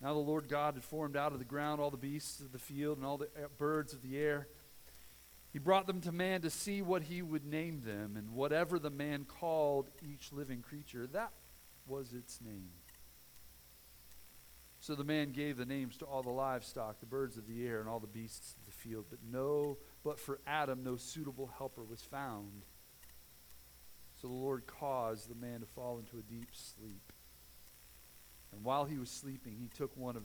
Now 0.00 0.12
the 0.12 0.20
Lord 0.20 0.48
God 0.48 0.74
had 0.74 0.84
formed 0.84 1.16
out 1.16 1.32
of 1.32 1.38
the 1.38 1.44
ground 1.44 1.80
all 1.80 1.90
the 1.90 1.96
beasts 1.96 2.40
of 2.40 2.52
the 2.52 2.58
field 2.58 2.98
and 2.98 3.06
all 3.06 3.16
the 3.16 3.26
uh, 3.26 3.48
birds 3.56 3.94
of 3.94 4.02
the 4.02 4.18
air. 4.18 4.46
He 5.52 5.58
brought 5.58 5.86
them 5.86 6.02
to 6.02 6.12
man 6.12 6.42
to 6.42 6.50
see 6.50 6.82
what 6.82 7.04
he 7.04 7.22
would 7.22 7.46
name 7.46 7.80
them, 7.84 8.14
and 8.16 8.34
whatever 8.34 8.78
the 8.78 8.90
man 8.90 9.24
called 9.24 9.88
each 10.02 10.30
living 10.32 10.60
creature, 10.60 11.06
that 11.14 11.32
was 11.86 12.12
its 12.12 12.40
name. 12.42 12.68
So 14.86 14.94
the 14.94 15.02
man 15.02 15.32
gave 15.32 15.56
the 15.56 15.66
names 15.66 15.96
to 15.96 16.04
all 16.04 16.22
the 16.22 16.30
livestock, 16.30 17.00
the 17.00 17.06
birds 17.06 17.36
of 17.36 17.48
the 17.48 17.66
air, 17.66 17.80
and 17.80 17.88
all 17.88 17.98
the 17.98 18.06
beasts 18.06 18.54
of 18.56 18.66
the 18.66 18.70
field. 18.70 19.06
But 19.10 19.18
no, 19.28 19.78
but 20.04 20.16
for 20.16 20.38
Adam 20.46 20.84
no 20.84 20.94
suitable 20.94 21.50
helper 21.58 21.82
was 21.82 22.02
found. 22.02 22.62
So 24.22 24.28
the 24.28 24.34
Lord 24.34 24.64
caused 24.68 25.28
the 25.28 25.34
man 25.34 25.58
to 25.58 25.66
fall 25.66 25.98
into 25.98 26.18
a 26.18 26.22
deep 26.22 26.50
sleep. 26.52 27.12
And 28.52 28.62
while 28.62 28.84
he 28.84 28.96
was 28.96 29.10
sleeping, 29.10 29.56
he 29.60 29.66
took 29.66 29.96
one 29.96 30.14
of 30.14 30.22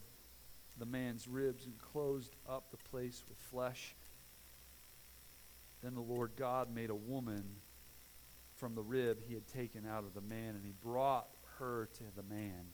the 0.77 0.85
man's 0.85 1.27
ribs 1.27 1.65
and 1.65 1.73
closed 1.79 2.35
up 2.47 2.69
the 2.69 2.89
place 2.91 3.23
with 3.27 3.39
flesh. 3.39 3.95
Then 5.81 5.95
the 5.95 6.01
Lord 6.01 6.33
God 6.35 6.71
made 6.71 6.91
a 6.91 6.95
woman 6.95 7.45
from 8.57 8.75
the 8.75 8.83
rib 8.83 9.21
he 9.27 9.33
had 9.33 9.47
taken 9.47 9.87
out 9.87 10.03
of 10.03 10.13
the 10.13 10.21
man, 10.21 10.49
and 10.49 10.63
he 10.63 10.73
brought 10.83 11.29
her 11.57 11.89
to 11.95 12.03
the 12.15 12.21
man. 12.21 12.67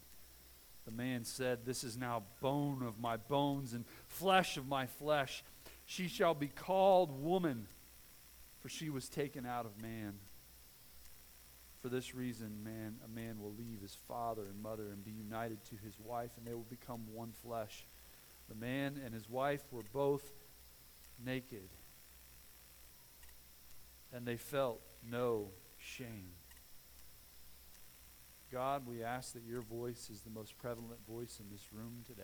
The 0.87 0.93
man 0.93 1.25
said, 1.25 1.65
This 1.65 1.83
is 1.83 1.97
now 1.97 2.23
bone 2.39 2.81
of 2.81 2.97
my 2.97 3.17
bones 3.17 3.73
and 3.73 3.83
flesh 4.07 4.55
of 4.55 4.69
my 4.69 4.85
flesh. 4.85 5.43
She 5.85 6.07
shall 6.07 6.33
be 6.33 6.47
called 6.47 7.21
woman, 7.21 7.67
for 8.61 8.69
she 8.69 8.89
was 8.89 9.09
taken 9.09 9.45
out 9.45 9.65
of 9.65 9.81
man. 9.81 10.13
For 11.81 11.89
this 11.89 12.15
reason, 12.15 12.63
man, 12.63 12.95
a 13.03 13.09
man 13.09 13.41
will 13.41 13.51
leave 13.51 13.81
his 13.81 13.97
father 14.07 14.43
and 14.43 14.63
mother 14.63 14.87
and 14.87 15.03
be 15.03 15.11
united 15.11 15.63
to 15.65 15.75
his 15.83 15.99
wife, 15.99 16.31
and 16.37 16.47
they 16.47 16.53
will 16.53 16.65
become 16.69 17.01
one 17.13 17.33
flesh. 17.43 17.85
The 18.47 18.55
man 18.55 18.99
and 19.03 19.13
his 19.13 19.29
wife 19.29 19.63
were 19.71 19.83
both 19.91 20.23
naked, 21.23 21.67
and 24.13 24.25
they 24.25 24.37
felt 24.37 24.81
no 25.03 25.49
shame. 25.77 26.31
God, 28.51 28.87
we 28.87 29.03
ask 29.03 29.33
that 29.33 29.43
your 29.43 29.61
voice 29.61 30.09
is 30.09 30.21
the 30.21 30.29
most 30.29 30.57
prevalent 30.57 31.05
voice 31.05 31.39
in 31.39 31.49
this 31.51 31.73
room 31.73 32.03
today. 32.05 32.23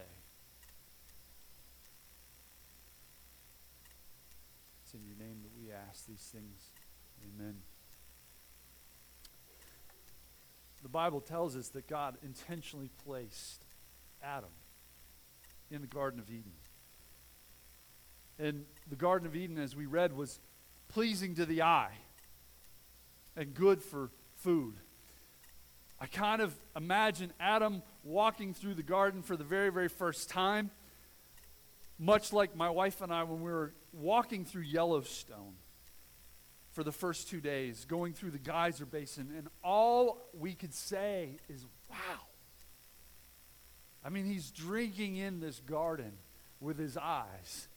It's 4.84 4.94
in 4.94 5.02
your 5.04 5.18
name 5.18 5.42
that 5.44 5.52
we 5.58 5.72
ask 5.72 6.06
these 6.08 6.30
things. 6.34 6.72
Amen. 7.22 7.58
The 10.82 10.90
Bible 10.90 11.20
tells 11.20 11.56
us 11.56 11.70
that 11.70 11.88
God 11.88 12.18
intentionally 12.24 12.90
placed 13.06 13.66
Adam 14.22 14.50
in 15.72 15.82
the 15.82 15.88
Garden 15.88 16.20
of 16.20 16.30
Eden. 16.30 16.54
And 18.40 18.66
the 18.90 18.96
Garden 18.96 19.28
of 19.28 19.36
Eden, 19.36 19.58
as 19.58 19.76
we 19.76 19.86
read, 19.86 20.16
was 20.16 20.40
pleasing 20.88 21.36
to 21.36 21.46
the 21.46 21.62
eye 21.62 21.94
and 23.36 23.54
good 23.54 23.82
for 23.82 24.12
food. 24.36 24.76
I 26.04 26.08
kind 26.08 26.42
of 26.42 26.54
imagine 26.76 27.32
Adam 27.40 27.82
walking 28.04 28.54
through 28.54 28.74
the 28.74 28.84
garden 28.84 29.22
for 29.22 29.38
the 29.38 29.46
very, 29.46 29.70
very 29.70 29.88
first 29.88 30.30
time, 30.30 30.70
much 31.98 32.34
like 32.34 32.58
my 32.58 32.70
wife 32.70 33.00
and 33.00 33.10
I 33.10 33.24
when 33.24 33.42
we 33.42 33.50
were 33.50 33.74
walking 33.94 34.44
through 34.44 34.64
Yellowstone 34.64 35.54
for 36.74 36.84
the 36.84 36.92
first 36.92 37.30
two 37.30 37.40
days, 37.40 37.86
going 37.86 38.12
through 38.12 38.32
the 38.32 38.38
geyser 38.38 38.86
basin, 38.86 39.32
and 39.38 39.48
all 39.64 40.28
we 40.38 40.56
could 40.56 40.74
say 40.74 41.38
is, 41.48 41.66
wow. 41.90 42.20
I 44.04 44.10
mean, 44.10 44.26
he's 44.26 44.52
drinking 44.52 45.16
in 45.16 45.40
this 45.40 45.62
garden 45.62 46.12
with 46.60 46.78
his 46.78 46.98
eyes. 46.98 47.70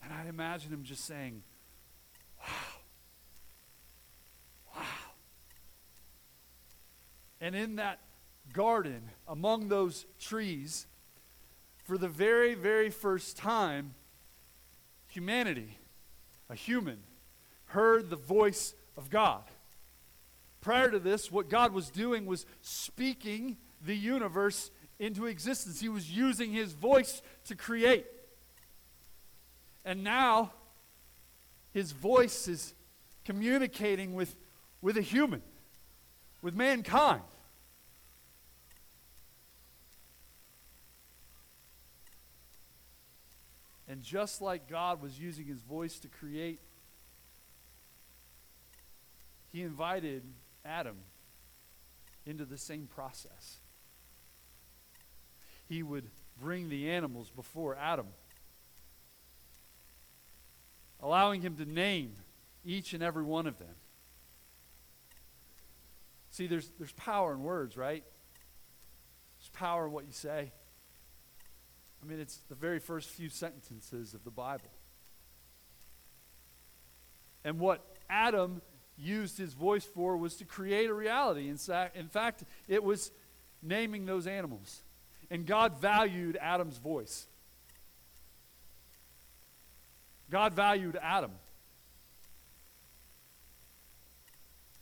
And 0.00 0.12
I 0.12 0.28
imagine 0.28 0.72
him 0.72 0.84
just 0.84 1.04
saying, 1.04 1.42
wow. 2.40 2.75
And 7.46 7.54
in 7.54 7.76
that 7.76 8.00
garden, 8.52 9.02
among 9.28 9.68
those 9.68 10.04
trees, 10.18 10.88
for 11.84 11.96
the 11.96 12.08
very, 12.08 12.54
very 12.54 12.90
first 12.90 13.36
time, 13.36 13.94
humanity, 15.10 15.78
a 16.50 16.56
human, 16.56 16.98
heard 17.66 18.10
the 18.10 18.16
voice 18.16 18.74
of 18.96 19.10
God. 19.10 19.44
Prior 20.60 20.90
to 20.90 20.98
this, 20.98 21.30
what 21.30 21.48
God 21.48 21.72
was 21.72 21.88
doing 21.88 22.26
was 22.26 22.46
speaking 22.62 23.58
the 23.80 23.94
universe 23.94 24.72
into 24.98 25.26
existence. 25.26 25.78
He 25.78 25.88
was 25.88 26.10
using 26.10 26.50
his 26.50 26.72
voice 26.72 27.22
to 27.44 27.54
create. 27.54 28.06
And 29.84 30.02
now, 30.02 30.50
his 31.72 31.92
voice 31.92 32.48
is 32.48 32.74
communicating 33.24 34.14
with, 34.14 34.34
with 34.82 34.96
a 34.96 35.00
human 35.00 35.42
with 36.46 36.54
mankind. 36.54 37.22
And 43.96 44.04
just 44.04 44.42
like 44.42 44.68
God 44.68 45.00
was 45.00 45.18
using 45.18 45.46
his 45.46 45.62
voice 45.62 45.98
to 46.00 46.08
create, 46.08 46.60
he 49.50 49.62
invited 49.62 50.22
Adam 50.66 50.96
into 52.26 52.44
the 52.44 52.58
same 52.58 52.88
process. 52.88 53.56
He 55.66 55.82
would 55.82 56.04
bring 56.38 56.68
the 56.68 56.90
animals 56.90 57.30
before 57.30 57.74
Adam, 57.74 58.08
allowing 61.00 61.40
him 61.40 61.56
to 61.56 61.64
name 61.64 62.16
each 62.66 62.92
and 62.92 63.02
every 63.02 63.24
one 63.24 63.46
of 63.46 63.58
them. 63.58 63.76
See, 66.32 66.46
there's, 66.46 66.70
there's 66.78 66.92
power 66.92 67.32
in 67.32 67.42
words, 67.42 67.78
right? 67.78 68.04
There's 69.38 69.48
power 69.54 69.86
in 69.86 69.92
what 69.92 70.04
you 70.04 70.12
say. 70.12 70.52
I 72.02 72.06
mean, 72.06 72.20
it's 72.20 72.38
the 72.48 72.54
very 72.54 72.78
first 72.78 73.08
few 73.08 73.28
sentences 73.28 74.14
of 74.14 74.24
the 74.24 74.30
Bible. 74.30 74.70
And 77.44 77.58
what 77.58 77.84
Adam 78.10 78.60
used 78.98 79.38
his 79.38 79.52
voice 79.52 79.84
for 79.84 80.16
was 80.16 80.36
to 80.36 80.44
create 80.44 80.88
a 80.88 80.94
reality. 80.94 81.48
In, 81.48 82.08
fact, 82.08 82.44
it 82.68 82.82
was 82.82 83.10
naming 83.62 84.06
those 84.06 84.26
animals. 84.26 84.80
And 85.30 85.46
God 85.46 85.78
valued 85.78 86.36
Adam's 86.40 86.78
voice. 86.78 87.26
God 90.30 90.54
valued 90.54 90.98
Adam, 91.00 91.30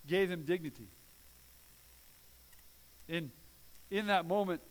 gave 0.07 0.31
him 0.31 0.45
dignity. 0.45 0.89
In, 3.09 3.31
in 3.91 4.07
that 4.07 4.27
moment, 4.27 4.63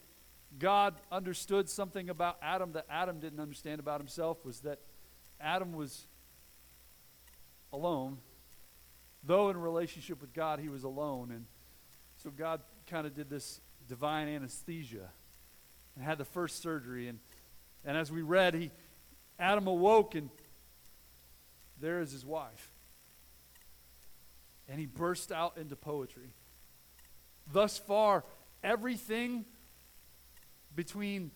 God 0.60 0.95
understood 1.12 1.69
something 1.69 2.10
about 2.10 2.38
Adam 2.41 2.74
that 2.74 2.86
Adam 2.89 3.19
didn't 3.19 3.39
understand 3.39 3.79
about 3.79 4.00
himself 4.00 4.43
was 4.45 4.60
that 4.62 4.79
Adam 5.39 5.74
was 5.74 6.07
alone. 7.72 8.17
Though 9.24 9.50
in 9.50 9.57
relationship 9.57 10.22
with 10.22 10.33
God, 10.33 10.60
he 10.60 10.69
was 10.69 10.83
alone. 10.83 11.31
And 11.31 11.45
so 12.17 12.29
God 12.29 12.62
kind 12.88 13.07
of 13.07 13.15
did 13.15 13.29
this 13.29 13.62
divine 13.88 14.27
anesthesia 14.27 15.10
and 15.95 16.03
had 16.03 16.17
the 16.17 16.25
first 16.25 16.62
surgery. 16.62 17.07
And, 17.07 17.19
and 17.86 17.98
as 17.98 18.12
we 18.12 18.22
read, 18.22 18.53
he, 18.53 18.72
Adam 19.39 19.67
awoke 19.67 20.15
and 20.15 20.29
there 21.79 22.00
is 22.00 22.12
his 22.12 22.25
wife. 22.25 22.72
And 24.69 24.79
he 24.79 24.86
burst 24.86 25.31
out 25.31 25.57
into 25.57 25.75
poetry. 25.75 26.31
Thus 27.51 27.77
far, 27.77 28.24
everything 28.63 29.45
between 30.75 31.31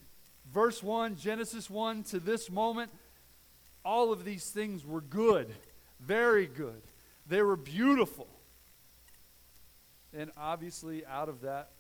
verse 0.52 0.82
1, 0.82 1.16
Genesis 1.16 1.70
1, 1.70 2.04
to 2.04 2.20
this 2.20 2.50
moment, 2.50 2.92
all 3.84 4.12
of 4.12 4.26
these 4.26 4.50
things 4.50 4.86
were 4.86 5.02
good, 5.02 5.54
very 6.00 6.46
good. 6.46 6.82
They 7.28 7.42
were 7.42 7.56
beautiful. 7.56 8.28
And 10.14 10.32
obviously, 10.38 11.06
out 11.06 11.30
of 11.30 11.42
that, 11.42 11.72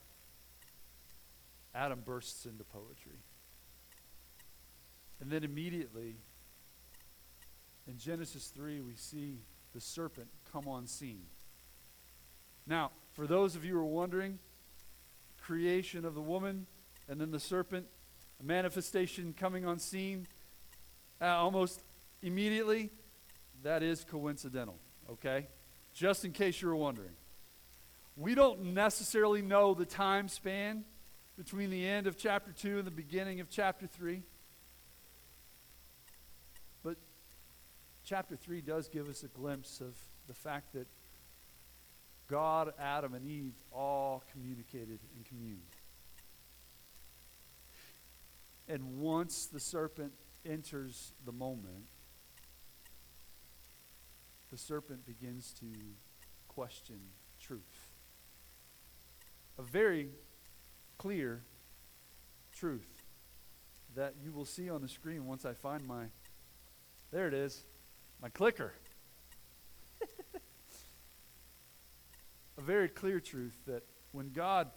Adam 1.73 2.01
bursts 2.05 2.45
into 2.45 2.63
poetry. 2.63 3.19
And 5.19 5.31
then 5.31 5.43
immediately, 5.43 6.15
in 7.87 7.97
Genesis 7.97 8.47
3, 8.47 8.81
we 8.81 8.95
see 8.95 9.39
the 9.73 9.81
serpent 9.81 10.27
come 10.51 10.67
on 10.67 10.87
scene. 10.87 11.25
Now, 12.65 12.91
for 13.13 13.25
those 13.25 13.55
of 13.55 13.63
you 13.63 13.73
who 13.73 13.79
are 13.79 13.85
wondering, 13.85 14.39
creation 15.41 16.03
of 16.03 16.13
the 16.13 16.21
woman, 16.21 16.67
and 17.09 17.19
then 17.19 17.31
the 17.31 17.39
serpent, 17.39 17.87
a 18.39 18.43
manifestation 18.43 19.33
coming 19.37 19.65
on 19.65 19.79
scene 19.79 20.27
uh, 21.21 21.25
almost 21.25 21.81
immediately, 22.21 22.91
that 23.63 23.83
is 23.83 24.03
coincidental, 24.03 24.77
okay? 25.09 25.47
Just 25.93 26.25
in 26.25 26.31
case 26.31 26.61
you 26.61 26.67
were 26.67 26.75
wondering. 26.75 27.13
We 28.15 28.35
don't 28.35 28.73
necessarily 28.73 29.41
know 29.41 29.73
the 29.73 29.85
time 29.85 30.27
span 30.27 30.83
between 31.37 31.69
the 31.69 31.87
end 31.87 32.07
of 32.07 32.17
chapter 32.17 32.51
2 32.51 32.79
and 32.79 32.87
the 32.87 32.91
beginning 32.91 33.39
of 33.39 33.49
chapter 33.49 33.87
3. 33.87 34.23
But 36.83 36.97
chapter 38.03 38.35
3 38.35 38.61
does 38.61 38.87
give 38.87 39.07
us 39.07 39.23
a 39.23 39.27
glimpse 39.27 39.81
of 39.81 39.95
the 40.27 40.33
fact 40.33 40.73
that 40.73 40.87
God, 42.27 42.73
Adam, 42.79 43.13
and 43.13 43.25
Eve 43.25 43.53
all 43.71 44.23
communicated 44.31 44.99
and 45.15 45.25
communed. 45.25 45.61
And 48.69 48.99
once 48.99 49.45
the 49.45 49.59
serpent 49.59 50.13
enters 50.45 51.13
the 51.25 51.31
moment, 51.31 51.85
the 54.51 54.57
serpent 54.57 55.05
begins 55.05 55.53
to 55.59 55.65
question 56.47 56.99
truth. 57.39 57.91
A 59.57 59.61
very 59.61 60.09
clear 60.97 61.43
truth 62.53 63.03
that 63.95 64.15
you 64.23 64.31
will 64.31 64.45
see 64.45 64.69
on 64.69 64.81
the 64.81 64.87
screen 64.87 65.25
once 65.25 65.45
I 65.45 65.53
find 65.53 65.85
my, 65.87 66.05
there 67.11 67.27
it 67.27 67.33
is, 67.33 67.63
my 68.21 68.29
clicker. 68.29 68.73
a 72.57 72.61
very 72.61 72.89
clear 72.89 73.19
truth 73.19 73.57
that 73.65 73.83
when 74.11 74.31
God 74.31 74.69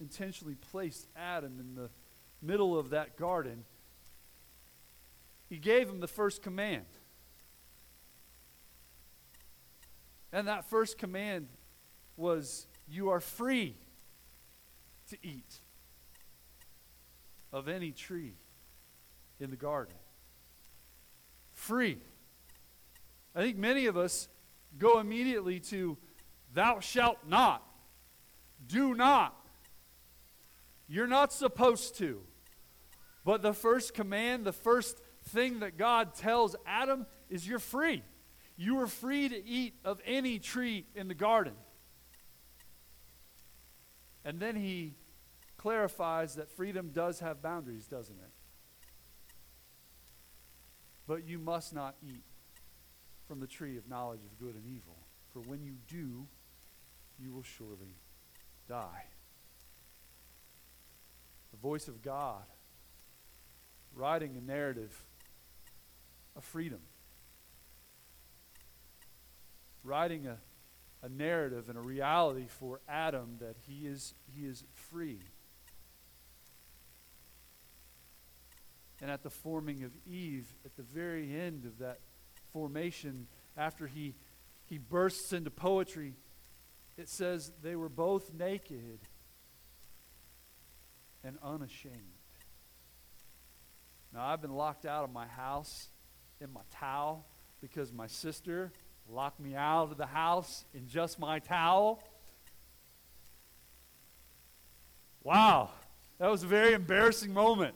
intentionally 0.00 0.56
placed 0.70 1.06
Adam 1.16 1.58
in 1.60 1.74
the 1.74 1.90
middle 2.42 2.78
of 2.78 2.90
that 2.90 3.16
garden, 3.16 3.64
he 5.48 5.58
gave 5.58 5.88
him 5.88 6.00
the 6.00 6.08
first 6.08 6.42
command. 6.42 6.86
And 10.32 10.48
that 10.48 10.64
first 10.64 10.98
command 10.98 11.48
was, 12.16 12.66
You 12.88 13.10
are 13.10 13.20
free 13.20 13.76
to 15.10 15.18
eat 15.22 15.60
of 17.52 17.68
any 17.68 17.92
tree 17.92 18.34
in 19.38 19.50
the 19.50 19.56
garden. 19.56 19.94
Free. 21.52 21.98
I 23.34 23.42
think 23.42 23.58
many 23.58 23.86
of 23.86 23.96
us 23.96 24.28
go 24.78 24.98
immediately 24.98 25.60
to, 25.60 25.98
Thou 26.54 26.80
shalt 26.80 27.18
not. 27.28 27.62
Do 28.66 28.94
not. 28.94 29.34
You're 30.88 31.06
not 31.06 31.32
supposed 31.32 31.96
to. 31.98 32.22
But 33.24 33.42
the 33.42 33.52
first 33.52 33.94
command, 33.94 34.44
the 34.44 34.52
first 34.52 35.00
thing 35.24 35.60
that 35.60 35.78
God 35.78 36.14
tells 36.14 36.56
Adam 36.66 37.06
is 37.30 37.46
you're 37.46 37.58
free. 37.58 38.02
You 38.56 38.80
are 38.80 38.86
free 38.86 39.28
to 39.28 39.46
eat 39.46 39.74
of 39.84 40.00
any 40.04 40.38
tree 40.38 40.86
in 40.94 41.08
the 41.08 41.14
garden. 41.14 41.54
And 44.24 44.38
then 44.38 44.56
he 44.56 44.94
clarifies 45.56 46.34
that 46.36 46.50
freedom 46.50 46.90
does 46.92 47.20
have 47.20 47.42
boundaries, 47.42 47.86
doesn't 47.86 48.16
it? 48.16 48.30
But 51.06 51.26
you 51.26 51.38
must 51.38 51.74
not 51.74 51.96
eat 52.02 52.22
from 53.26 53.40
the 53.40 53.46
tree 53.46 53.76
of 53.76 53.88
knowledge 53.88 54.20
of 54.24 54.38
good 54.38 54.54
and 54.54 54.66
evil, 54.66 54.96
for 55.32 55.40
when 55.40 55.62
you 55.62 55.74
do, 55.88 56.26
you 57.18 57.32
will 57.32 57.42
surely 57.42 57.96
die. 58.68 59.04
The 61.50 61.56
voice 61.56 61.88
of 61.88 62.02
God 62.02 62.42
writing 63.94 64.36
a 64.36 64.40
narrative 64.40 65.04
of 66.36 66.44
freedom, 66.44 66.80
writing 69.84 70.26
a, 70.26 70.38
a 71.02 71.08
narrative 71.08 71.68
and 71.68 71.76
a 71.76 71.80
reality 71.80 72.46
for 72.48 72.80
Adam 72.88 73.36
that 73.40 73.56
he 73.66 73.86
is, 73.86 74.14
he 74.34 74.46
is 74.46 74.64
free. 74.72 75.20
And 79.00 79.10
at 79.10 79.22
the 79.22 79.30
forming 79.30 79.82
of 79.82 79.90
Eve, 80.06 80.46
at 80.64 80.76
the 80.76 80.82
very 80.82 81.34
end 81.34 81.64
of 81.64 81.78
that 81.78 81.98
formation, 82.52 83.26
after 83.56 83.88
he, 83.88 84.14
he 84.66 84.78
bursts 84.78 85.32
into 85.32 85.50
poetry, 85.50 86.14
it 86.96 87.08
says 87.08 87.50
they 87.62 87.74
were 87.74 87.88
both 87.88 88.32
naked 88.32 89.00
and 91.24 91.36
unashamed. 91.42 92.21
Now, 94.12 94.26
I've 94.26 94.42
been 94.42 94.54
locked 94.54 94.84
out 94.84 95.04
of 95.04 95.12
my 95.12 95.26
house 95.26 95.88
in 96.40 96.52
my 96.52 96.60
towel 96.70 97.24
because 97.60 97.92
my 97.92 98.06
sister 98.06 98.72
locked 99.08 99.40
me 99.40 99.54
out 99.54 99.90
of 99.90 99.96
the 99.96 100.06
house 100.06 100.64
in 100.74 100.86
just 100.86 101.18
my 101.18 101.38
towel. 101.38 102.02
Wow, 105.22 105.70
that 106.18 106.30
was 106.30 106.42
a 106.42 106.46
very 106.46 106.74
embarrassing 106.74 107.32
moment. 107.32 107.74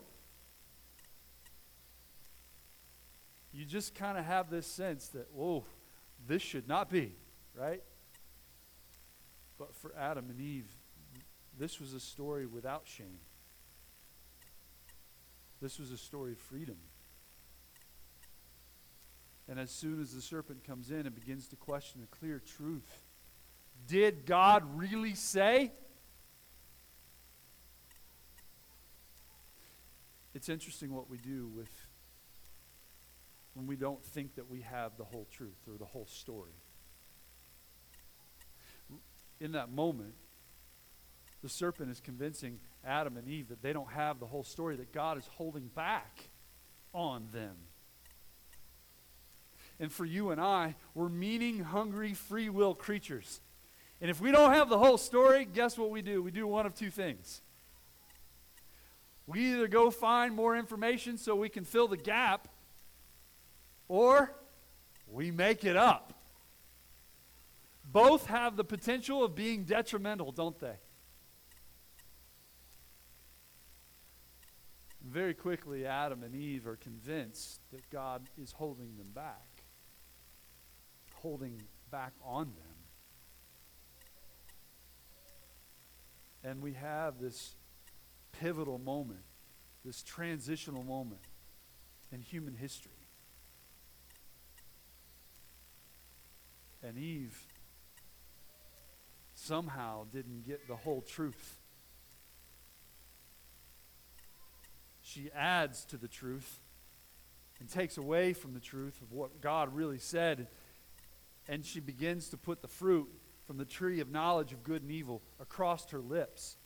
You 3.53 3.65
just 3.65 3.95
kind 3.95 4.19
of 4.19 4.25
have 4.25 4.51
this 4.51 4.67
sense 4.67 5.09
that, 5.09 5.33
whoa, 5.33 5.65
this 6.27 6.43
should 6.43 6.69
not 6.69 6.91
be, 6.91 7.15
right? 7.55 7.83
But 9.59 9.75
for 9.75 9.95
Adam 9.97 10.29
and 10.29 10.39
Eve, 10.39 10.67
this 11.59 11.81
was 11.81 11.95
a 11.95 12.01
story 12.01 12.45
without 12.45 12.83
shame. 12.85 13.21
This 15.61 15.79
was 15.79 15.91
a 15.91 15.99
story 15.99 16.33
of 16.33 16.39
freedom. 16.39 16.77
And 19.49 19.61
as 19.61 19.71
soon 19.71 20.01
as 20.01 20.13
the 20.13 20.21
serpent 20.21 20.65
comes 20.65 20.91
in 20.91 21.07
and 21.07 21.15
begins 21.15 21.47
to 21.49 21.57
question 21.57 22.01
the 22.01 22.07
clear 22.09 22.43
truth, 22.45 23.01
did 23.87 24.27
God 24.27 24.65
really 24.77 25.15
say? 25.15 25.73
It's 30.35 30.49
interesting 30.49 30.93
what 30.93 31.09
we 31.09 31.17
do 31.17 31.47
with 31.47 31.71
when 33.55 33.67
we 33.67 33.77
don't 33.77 34.05
think 34.05 34.35
that 34.35 34.51
we 34.51 34.61
have 34.61 34.99
the 34.99 35.05
whole 35.05 35.27
truth 35.31 35.57
or 35.67 35.79
the 35.79 35.87
whole 35.87 36.07
story. 36.07 36.53
In 39.41 39.53
that 39.53 39.71
moment, 39.71 40.15
the 41.43 41.49
serpent 41.49 41.91
is 41.91 42.01
convincing 42.01 42.61
Adam 42.85 43.17
and 43.17 43.29
Eve 43.29 43.49
that 43.49 43.63
they 43.63 43.73
don't 43.73 43.91
have 43.91 44.21
the 44.21 44.27
whole 44.27 44.45
story, 44.45 44.77
that 44.77 44.93
God 44.93 45.19
is 45.19 45.27
holding 45.37 45.69
back 45.69 46.29
on 46.93 47.29
them. 47.33 47.57
And 49.79 49.93
for 49.93 50.05
you 50.05 50.31
and 50.31 50.41
I, 50.41 50.75
we're 50.95 51.09
meaning 51.09 51.61
hungry, 51.61 52.15
free 52.15 52.49
will 52.49 52.75
creatures. 52.75 53.41
And 54.01 54.11
if 54.11 54.21
we 54.21 54.31
don't 54.31 54.55
have 54.55 54.69
the 54.69 54.79
whole 54.79 54.99
story, 54.99 55.45
guess 55.45 55.77
what 55.77 55.91
we 55.91 56.03
do? 56.03 56.23
We 56.23 56.31
do 56.31 56.47
one 56.47 56.67
of 56.67 56.75
two 56.75 56.91
things. 56.91 57.43
We 59.27 59.55
either 59.55 59.69
go 59.69 59.91
find 59.91 60.35
more 60.35 60.57
information 60.57 61.19
so 61.19 61.35
we 61.35 61.49
can 61.49 61.65
fill 61.65 61.89
the 61.89 61.97
gap, 61.97 62.49
or 63.89 64.33
we 65.09 65.31
make 65.31 65.65
it 65.65 65.77
up. 65.77 66.13
Both 67.85 68.27
have 68.27 68.57
the 68.57 68.65
potential 68.65 69.25
of 69.25 69.35
being 69.35 69.65
detrimental, 69.65 70.33
don't 70.33 70.59
they? 70.59 70.77
Very 75.09 75.35
quickly, 75.35 75.87
Adam 75.87 76.25
and 76.25 76.35
Eve 76.35 76.67
are 76.67 76.77
convinced 76.77 77.61
that 77.73 77.89
God 77.91 78.29
is 78.37 78.51
holding 78.51 78.97
them 78.97 79.11
back, 79.15 79.63
holding 81.15 81.63
back 81.93 82.13
on 82.25 82.47
them. 82.47 82.77
And 86.43 86.61
we 86.61 86.73
have 86.73 87.21
this 87.21 87.55
pivotal 88.33 88.79
moment, 88.79 89.23
this 89.85 90.03
transitional 90.03 90.83
moment 90.83 91.23
in 92.11 92.21
human 92.21 92.55
history. 92.55 92.91
And 96.83 96.99
Eve 96.99 97.47
somehow 99.35 100.07
didn't 100.13 100.47
get 100.47 100.67
the 100.67 100.77
whole 100.77 101.01
truth. 101.01 101.59
She 105.17 105.31
adds 105.35 105.87
to 105.87 105.97
the 105.97 106.09
truth 106.09 106.61
and 107.59 107.71
takes 107.71 107.97
away 107.97 108.35
from 108.35 108.53
the 108.53 108.61
truth 108.61 109.01
of 109.01 109.13
what 109.13 109.41
God 109.41 109.75
really 109.75 109.99
said. 109.99 110.49
And 111.49 111.65
she 111.65 111.81
begins 111.81 112.29
to 112.31 112.37
put 112.37 112.61
the 112.61 112.69
fruit 112.69 113.09
from 113.47 113.57
the 113.57 113.65
tree 113.65 114.01
of 114.01 114.11
knowledge 114.11 114.53
of 114.53 114.63
good 114.63 114.83
and 114.83 114.91
evil 114.91 115.23
across 115.41 115.91
her 115.91 116.01
lips. 116.01 116.59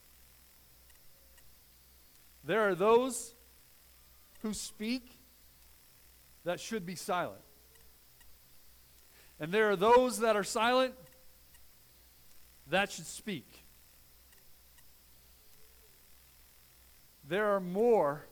There 2.42 2.62
are 2.62 2.74
those 2.74 3.36
who 4.42 4.52
speak 4.52 5.16
that 6.42 6.58
should 6.58 6.84
be 6.84 6.96
silent. 6.96 7.42
And 9.38 9.52
there 9.52 9.70
are 9.70 9.76
those 9.76 10.18
that 10.20 10.34
are 10.34 10.42
silent 10.42 10.94
that 12.66 12.90
should 12.90 13.06
speak. 13.06 13.62
There 17.28 17.54
are 17.54 17.60
more 17.60 18.26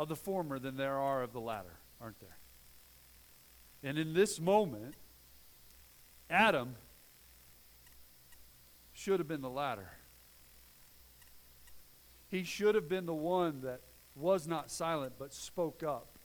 of 0.00 0.08
the 0.08 0.16
former 0.16 0.58
than 0.58 0.78
there 0.78 0.98
are 0.98 1.22
of 1.22 1.34
the 1.34 1.40
latter, 1.40 1.76
aren't 2.00 2.18
there? 2.20 2.38
And 3.82 3.98
in 3.98 4.14
this 4.14 4.40
moment, 4.40 4.94
Adam 6.30 6.74
should 8.94 9.20
have 9.20 9.28
been 9.28 9.42
the 9.42 9.50
latter. 9.50 9.90
He 12.30 12.44
should 12.44 12.74
have 12.76 12.88
been 12.88 13.04
the 13.04 13.12
one 13.12 13.60
that 13.60 13.82
was 14.14 14.48
not 14.48 14.70
silent 14.70 15.12
but 15.18 15.34
spoke 15.34 15.82
up 15.82 16.18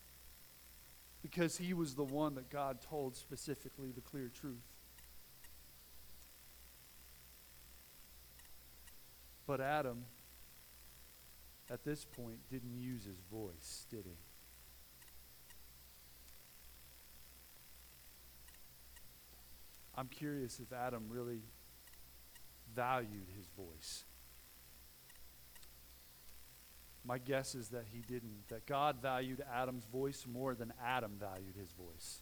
because 1.22 1.58
he 1.58 1.74
was 1.74 1.96
the 1.96 2.04
one 2.04 2.36
that 2.36 2.50
God 2.50 2.80
told 2.80 3.18
specifically 3.18 3.92
the 3.92 4.00
clear 4.00 4.32
truth. 4.34 4.56
But 9.46 9.60
Adam, 9.60 10.06
at 11.70 11.84
this 11.84 12.06
point, 12.06 12.38
didn't 12.50 12.78
use 12.78 13.06
his 13.06 13.20
voice, 13.32 13.86
did 13.90 14.06
he? 14.06 14.18
I'm 19.98 20.08
curious 20.08 20.60
if 20.60 20.74
Adam 20.74 21.06
really 21.10 21.42
valued 22.76 23.28
his 23.36 23.48
voice. 23.58 24.04
My 27.04 27.18
guess 27.18 27.56
is 27.56 27.70
that 27.70 27.86
he 27.92 28.02
didn't, 28.02 28.48
that 28.50 28.66
God 28.66 28.98
valued 29.02 29.44
Adam's 29.54 29.86
voice 29.86 30.26
more 30.28 30.56
than 30.56 30.74
Adam 30.84 31.14
valued 31.20 31.56
his 31.56 31.72
voice. 31.72 32.22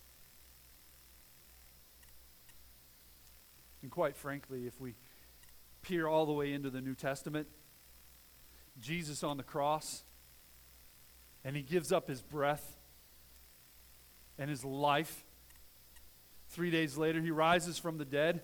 And 3.82 3.89
quite 3.89 4.15
frankly, 4.15 4.67
if 4.67 4.79
we 4.79 4.95
peer 5.82 6.08
all 6.08 6.25
the 6.25 6.34
way 6.34 6.53
into 6.53 6.69
the 6.69 6.82
New 6.82 6.95
Testament, 6.95 7.47
Jesus 8.79 9.23
on 9.23 9.38
the 9.38 9.43
cross, 9.43 10.03
and 11.43 11.55
he 11.55 11.62
gives 11.62 11.91
up 11.91 12.07
his 12.07 12.21
breath 12.21 12.77
and 14.38 14.49
his 14.49 14.65
life. 14.65 15.25
Three 16.49 16.71
days 16.71 16.97
later, 16.97 17.21
he 17.21 17.31
rises 17.31 17.77
from 17.77 17.97
the 17.97 18.05
dead. 18.05 18.41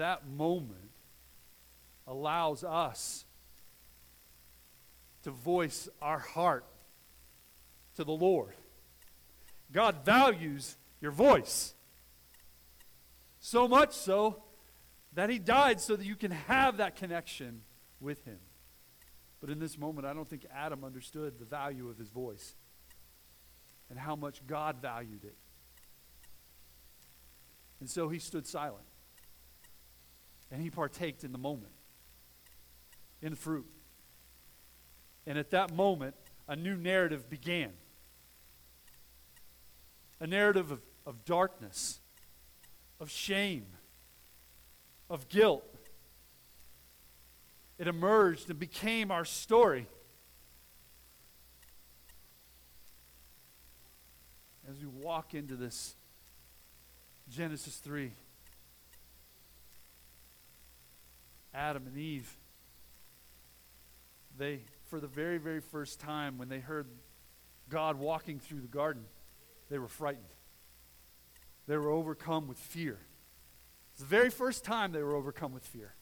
that 0.00 0.26
moment 0.26 0.90
allows 2.06 2.64
us 2.64 3.26
to 5.22 5.30
voice 5.30 5.90
our 6.00 6.18
heart 6.18 6.64
to 7.96 8.04
the 8.04 8.12
Lord. 8.12 8.54
God 9.70 9.96
values 10.02 10.76
your 11.02 11.12
voice. 11.12 11.74
So 13.40 13.68
much 13.68 13.92
so 13.92 14.42
that 15.14 15.30
He 15.30 15.38
died 15.38 15.80
so 15.80 15.96
that 15.96 16.04
you 16.04 16.16
can 16.16 16.30
have 16.30 16.78
that 16.78 16.96
connection 16.96 17.62
with 18.00 18.24
Him. 18.24 18.38
But 19.40 19.48
in 19.48 19.58
this 19.58 19.78
moment, 19.78 20.06
I 20.06 20.12
don't 20.12 20.28
think 20.28 20.44
Adam 20.54 20.84
understood 20.84 21.38
the 21.38 21.46
value 21.46 21.88
of 21.88 21.96
his 21.96 22.10
voice 22.10 22.54
and 23.88 23.98
how 23.98 24.14
much 24.14 24.46
God 24.46 24.76
valued 24.82 25.24
it. 25.24 25.36
And 27.80 27.88
so 27.88 28.10
he 28.10 28.18
stood 28.18 28.46
silent 28.46 28.84
and 30.50 30.60
he 30.60 30.68
partaked 30.68 31.24
in 31.24 31.32
the 31.32 31.38
moment, 31.38 31.72
in 33.22 33.34
fruit. 33.34 33.66
And 35.26 35.38
at 35.38 35.50
that 35.50 35.74
moment, 35.74 36.14
a 36.46 36.56
new 36.56 36.76
narrative 36.76 37.30
began 37.30 37.72
a 40.22 40.26
narrative 40.26 40.70
of, 40.70 40.82
of 41.06 41.24
darkness, 41.24 41.98
of 43.00 43.10
shame, 43.10 43.64
of 45.10 45.28
guilt. 45.28 45.64
It 47.78 47.88
emerged 47.88 48.48
and 48.48 48.58
became 48.58 49.10
our 49.10 49.24
story. 49.24 49.86
As 54.70 54.78
we 54.78 54.86
walk 54.86 55.34
into 55.34 55.56
this 55.56 55.96
Genesis 57.28 57.76
3. 57.76 58.12
Adam 61.52 61.84
and 61.86 61.96
Eve, 61.96 62.32
they, 64.38 64.60
for 64.86 65.00
the 65.00 65.08
very, 65.08 65.38
very 65.38 65.60
first 65.60 65.98
time, 65.98 66.38
when 66.38 66.48
they 66.48 66.60
heard 66.60 66.86
God 67.68 67.98
walking 67.98 68.38
through 68.38 68.60
the 68.60 68.68
garden, 68.68 69.04
they 69.68 69.78
were 69.78 69.88
frightened. 69.88 70.24
They 71.66 71.76
were 71.76 71.90
overcome 71.90 72.46
with 72.46 72.58
fear. 72.58 72.98
It's 74.00 74.08
the 74.08 74.16
very 74.16 74.30
first 74.30 74.64
time 74.64 74.92
they 74.92 75.02
were 75.02 75.14
overcome 75.14 75.52
with 75.52 75.62
fear. 75.62 75.92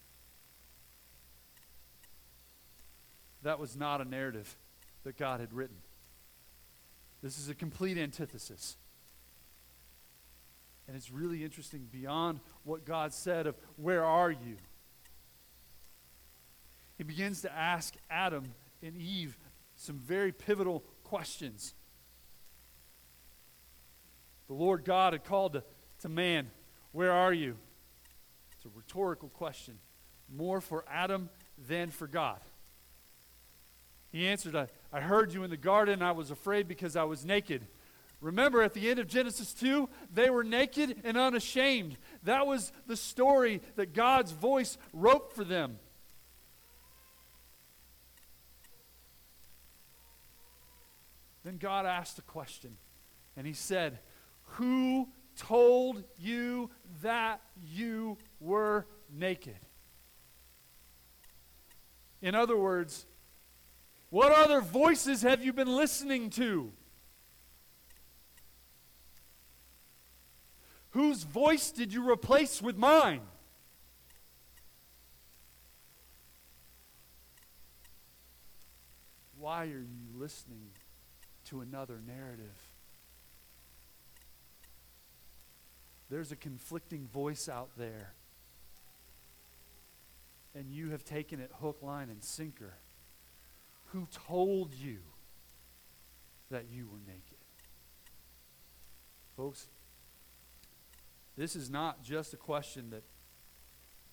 That 3.42 3.58
was 3.58 3.76
not 3.76 4.00
a 4.00 4.04
narrative 4.04 4.56
that 5.02 5.16
God 5.16 5.40
had 5.40 5.52
written. 5.52 5.78
This 7.24 7.40
is 7.40 7.48
a 7.48 7.56
complete 7.56 7.98
antithesis. 7.98 8.76
And 10.86 10.96
it's 10.96 11.10
really 11.10 11.42
interesting 11.42 11.88
beyond 11.90 12.38
what 12.62 12.84
God 12.84 13.12
said 13.12 13.48
of, 13.48 13.56
Where 13.74 14.04
are 14.04 14.30
you? 14.30 14.58
he 16.98 17.02
begins 17.02 17.42
to 17.42 17.52
ask 17.52 17.96
Adam 18.08 18.44
and 18.80 18.96
Eve 18.96 19.36
some 19.74 19.98
very 19.98 20.30
pivotal 20.30 20.84
questions. 21.02 21.74
The 24.46 24.54
Lord 24.54 24.84
God 24.84 25.14
had 25.14 25.24
called 25.24 25.54
to, 25.54 25.64
to 26.02 26.08
man, 26.08 26.52
Where 26.92 27.10
are 27.10 27.32
you? 27.32 27.56
It's 28.58 28.66
a 28.66 28.76
rhetorical 28.76 29.28
question, 29.28 29.78
more 30.28 30.60
for 30.60 30.84
Adam 30.90 31.30
than 31.68 31.90
for 31.90 32.08
God. 32.08 32.40
He 34.10 34.26
answered, 34.26 34.56
I, 34.56 34.66
I 34.92 35.00
heard 35.00 35.32
you 35.32 35.44
in 35.44 35.50
the 35.50 35.56
garden. 35.56 36.02
I 36.02 36.10
was 36.10 36.32
afraid 36.32 36.66
because 36.66 36.96
I 36.96 37.04
was 37.04 37.24
naked. 37.24 37.64
Remember, 38.20 38.60
at 38.62 38.74
the 38.74 38.90
end 38.90 38.98
of 38.98 39.06
Genesis 39.06 39.54
2, 39.54 39.88
they 40.12 40.28
were 40.28 40.42
naked 40.42 41.02
and 41.04 41.16
unashamed. 41.16 41.98
That 42.24 42.48
was 42.48 42.72
the 42.88 42.96
story 42.96 43.60
that 43.76 43.94
God's 43.94 44.32
voice 44.32 44.76
wrote 44.92 45.32
for 45.36 45.44
them. 45.44 45.78
Then 51.44 51.58
God 51.58 51.86
asked 51.86 52.18
a 52.18 52.22
question, 52.22 52.76
and 53.36 53.46
He 53.46 53.52
said, 53.52 54.00
Who 54.56 55.08
told 55.38 56.04
you 56.18 56.70
that 57.02 57.40
you 57.62 58.18
were 58.40 58.86
naked? 59.10 59.56
In 62.20 62.34
other 62.34 62.56
words, 62.56 63.06
what 64.10 64.32
other 64.32 64.60
voices 64.60 65.22
have 65.22 65.44
you 65.44 65.52
been 65.52 65.74
listening 65.74 66.30
to? 66.30 66.72
Whose 70.90 71.22
voice 71.22 71.70
did 71.70 71.92
you 71.92 72.08
replace 72.10 72.60
with 72.60 72.76
mine? 72.76 73.20
Why 79.38 79.64
are 79.64 79.66
you 79.66 79.86
listening 80.16 80.70
to 81.46 81.60
another 81.60 82.00
narrative? 82.04 82.67
There's 86.10 86.32
a 86.32 86.36
conflicting 86.36 87.06
voice 87.12 87.48
out 87.48 87.70
there, 87.76 88.12
and 90.54 90.70
you 90.70 90.90
have 90.90 91.04
taken 91.04 91.40
it 91.40 91.50
hook, 91.60 91.78
line, 91.82 92.08
and 92.08 92.24
sinker. 92.24 92.74
Who 93.92 94.06
told 94.26 94.74
you 94.74 94.98
that 96.50 96.64
you 96.70 96.86
were 96.90 97.00
naked? 97.06 97.38
Folks, 99.36 99.66
this 101.36 101.54
is 101.54 101.70
not 101.70 102.02
just 102.02 102.34
a 102.34 102.36
question 102.36 102.90
that 102.90 103.04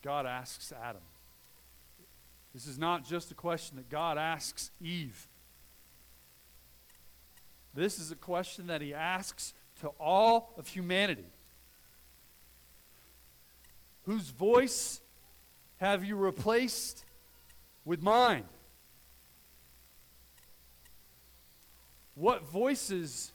God 0.03 0.25
asks 0.25 0.71
Adam. 0.71 1.01
This 2.53 2.67
is 2.67 2.77
not 2.77 3.05
just 3.05 3.31
a 3.31 3.34
question 3.34 3.77
that 3.77 3.89
God 3.89 4.17
asks 4.17 4.69
Eve. 4.79 5.27
This 7.73 7.99
is 7.99 8.12
a 8.12 8.15
question 8.15 8.67
that 8.67 8.81
he 8.81 8.93
asks 8.93 9.53
to 9.81 9.88
all 9.99 10.53
of 10.58 10.67
humanity. 10.67 11.25
Whose 14.06 14.30
voice 14.30 15.02
have 15.78 16.04
you 16.04 16.15
replaced 16.15 17.04
with 17.84 18.02
mine? 18.02 18.46
What 22.13 22.48
voices 22.48 23.32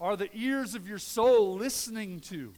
are 0.00 0.16
the 0.16 0.30
ears 0.32 0.74
of 0.74 0.88
your 0.88 0.98
soul 0.98 1.56
listening 1.56 2.20
to? 2.20 2.54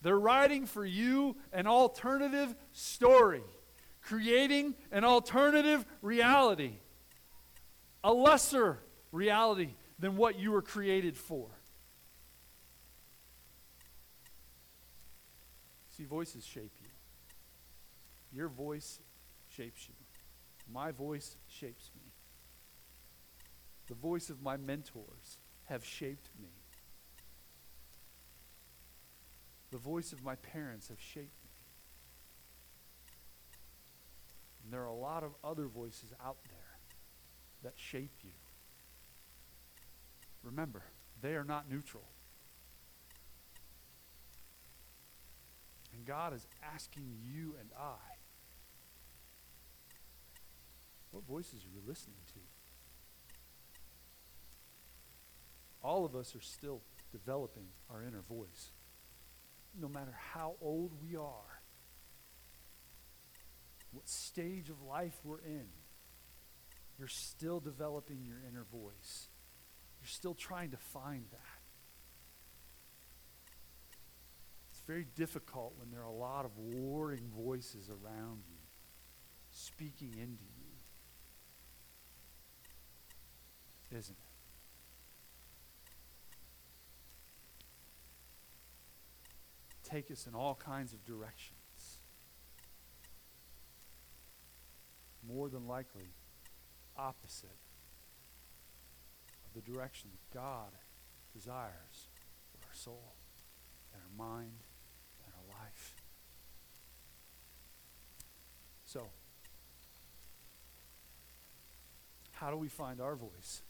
They're 0.00 0.18
writing 0.18 0.64
for 0.64 0.86
you 0.86 1.36
an 1.52 1.66
alternative 1.66 2.54
story, 2.72 3.42
creating 4.00 4.74
an 4.90 5.04
alternative 5.04 5.84
reality, 6.02 6.72
a 8.02 8.12
lesser 8.12 8.78
reality 9.12 9.74
than 9.98 10.16
what 10.16 10.38
you 10.38 10.52
were 10.52 10.62
created 10.62 11.16
for. 11.16 11.48
See, 15.98 16.04
voices 16.04 16.46
shape 16.46 16.72
you. 16.80 16.88
Your 18.32 18.48
voice 18.48 19.00
shapes 19.48 19.88
you. 19.88 19.94
My 20.72 20.92
voice 20.92 21.36
shapes 21.48 21.90
me. 21.96 22.12
The 23.88 23.94
voice 23.94 24.30
of 24.30 24.40
my 24.40 24.56
mentors 24.56 25.38
have 25.64 25.84
shaped 25.84 26.28
me. 26.40 26.50
The 29.72 29.78
voice 29.78 30.12
of 30.12 30.22
my 30.22 30.36
parents 30.36 30.88
have 30.88 31.00
shaped 31.00 31.42
me. 31.44 31.50
And 34.62 34.72
there 34.72 34.82
are 34.82 34.86
a 34.86 34.94
lot 34.94 35.24
of 35.24 35.32
other 35.42 35.66
voices 35.66 36.12
out 36.24 36.38
there 36.44 36.78
that 37.64 37.72
shape 37.76 38.12
you. 38.22 38.30
Remember, 40.44 40.82
they 41.20 41.34
are 41.34 41.44
not 41.44 41.68
neutral. 41.68 42.04
And 45.94 46.04
God 46.04 46.34
is 46.34 46.46
asking 46.74 47.14
you 47.24 47.54
and 47.60 47.70
I, 47.78 47.96
what 51.10 51.24
voices 51.24 51.64
are 51.64 51.74
you 51.74 51.80
listening 51.86 52.16
to? 52.34 52.40
All 55.82 56.04
of 56.04 56.14
us 56.14 56.34
are 56.36 56.40
still 56.40 56.82
developing 57.12 57.68
our 57.90 58.02
inner 58.02 58.22
voice 58.22 58.70
no 59.80 59.88
matter 59.88 60.14
how 60.32 60.54
old 60.60 60.92
we 61.02 61.16
are, 61.16 61.60
what 63.92 64.08
stage 64.08 64.70
of 64.70 64.82
life 64.82 65.18
we're 65.24 65.40
in, 65.40 65.66
you're 66.98 67.08
still 67.08 67.60
developing 67.60 68.24
your 68.24 68.38
inner 68.48 68.64
voice. 68.72 69.28
You're 70.00 70.08
still 70.08 70.34
trying 70.34 70.70
to 70.72 70.76
find 70.76 71.24
that. 71.30 71.60
It's 74.70 74.77
very 74.88 75.06
difficult 75.14 75.74
when 75.76 75.90
there 75.92 76.00
are 76.00 76.04
a 76.04 76.10
lot 76.10 76.44
of 76.44 76.50
warring 76.56 77.30
voices 77.36 77.88
around 77.90 78.42
you, 78.48 78.56
speaking 79.52 80.14
into 80.14 80.44
you. 83.92 83.98
Isn't 83.98 84.16
it? 84.18 84.28
take 89.88 90.10
us 90.10 90.26
in 90.26 90.34
all 90.34 90.54
kinds 90.54 90.92
of 90.92 91.04
directions. 91.04 91.54
More 95.26 95.48
than 95.48 95.66
likely, 95.66 96.08
opposite 96.96 97.50
of 99.46 99.54
the 99.54 99.72
direction 99.72 100.10
that 100.10 100.38
God 100.38 100.72
desires 101.32 102.08
for 102.50 102.66
our 102.68 102.74
soul 102.74 103.14
and 103.92 104.02
our 104.02 104.26
mind 104.26 104.64
and 105.24 105.32
our 105.34 105.60
life. 105.60 105.94
So, 108.84 109.08
how 112.40 112.50
do 112.50 112.56
we 112.56 112.68
find 112.68 113.00
our 113.00 113.16
voice? 113.16 113.62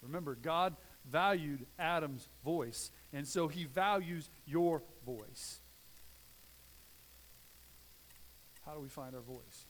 Remember, 0.00 0.34
God 0.34 0.74
valued 1.10 1.66
Adam's 1.78 2.28
voice, 2.44 2.90
and 3.12 3.26
so 3.26 3.48
he 3.48 3.64
values 3.64 4.30
your 4.46 4.82
voice. 5.04 5.60
How 8.64 8.74
do 8.74 8.80
we 8.80 8.88
find 8.88 9.14
our 9.14 9.20
voice? 9.20 9.66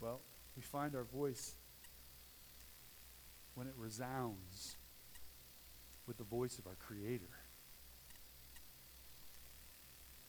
Well, 0.00 0.20
we 0.56 0.62
find 0.62 0.94
our 0.94 1.04
voice 1.04 1.54
when 3.54 3.66
it 3.66 3.74
resounds 3.76 4.76
with 6.06 6.18
the 6.18 6.24
voice 6.24 6.58
of 6.58 6.66
our 6.66 6.76
Creator. 6.76 7.30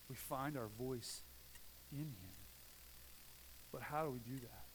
We 0.09 0.15
find 0.15 0.57
our 0.57 0.69
voice 0.79 1.21
in 1.91 1.99
Him. 1.99 2.39
But 3.71 3.83
how 3.83 4.05
do 4.05 4.11
we 4.11 4.19
do 4.19 4.35
that? 4.39 4.65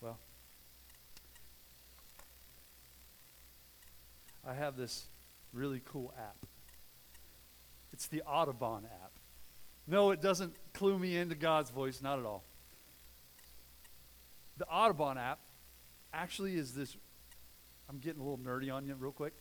Well, 0.00 0.18
I 4.46 4.54
have 4.54 4.76
this 4.76 5.06
really 5.52 5.82
cool 5.84 6.14
app. 6.18 6.36
It's 7.92 8.06
the 8.06 8.22
Audubon 8.22 8.84
app. 8.84 9.12
No, 9.86 10.10
it 10.10 10.22
doesn't 10.22 10.54
clue 10.72 10.98
me 10.98 11.16
into 11.16 11.34
God's 11.34 11.70
voice, 11.70 12.00
not 12.00 12.18
at 12.18 12.24
all. 12.24 12.44
The 14.56 14.66
Audubon 14.66 15.18
app 15.18 15.38
actually 16.12 16.56
is 16.56 16.74
this. 16.74 16.96
I'm 17.88 17.98
getting 17.98 18.20
a 18.20 18.24
little 18.24 18.38
nerdy 18.38 18.72
on 18.72 18.86
you 18.86 18.94
real 18.94 19.12
quick. 19.12 19.32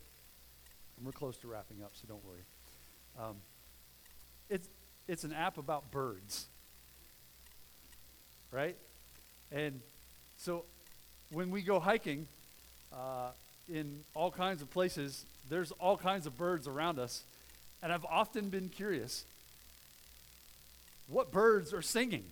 And 0.98 1.06
we're 1.06 1.12
close 1.12 1.38
to 1.38 1.48
wrapping 1.48 1.82
up, 1.84 1.92
so 1.94 2.08
don't 2.08 2.24
worry. 2.26 2.42
Um, 3.18 3.36
it's, 4.50 4.68
it's 5.08 5.24
an 5.24 5.32
app 5.34 5.58
about 5.58 5.92
birds, 5.92 6.48
right? 8.52 8.76
And 9.52 9.82
so 10.38 10.66
when 11.32 11.52
we 11.52 11.62
go 11.62 11.80
hiking, 11.80 12.28
uh, 12.92 13.30
in 13.72 14.02
all 14.16 14.32
kinds 14.32 14.62
of 14.62 14.70
places. 14.70 15.26
There's 15.50 15.72
all 15.74 15.98
kinds 15.98 16.26
of 16.26 16.38
birds 16.38 16.68
around 16.68 17.00
us. 17.00 17.24
And 17.82 17.94
I've 17.94 18.06
often 18.06 18.50
been 18.50 18.70
curious 18.70 19.26
what 21.08 21.32
birds 21.32 21.74
are 21.74 21.82
singing? 21.82 22.24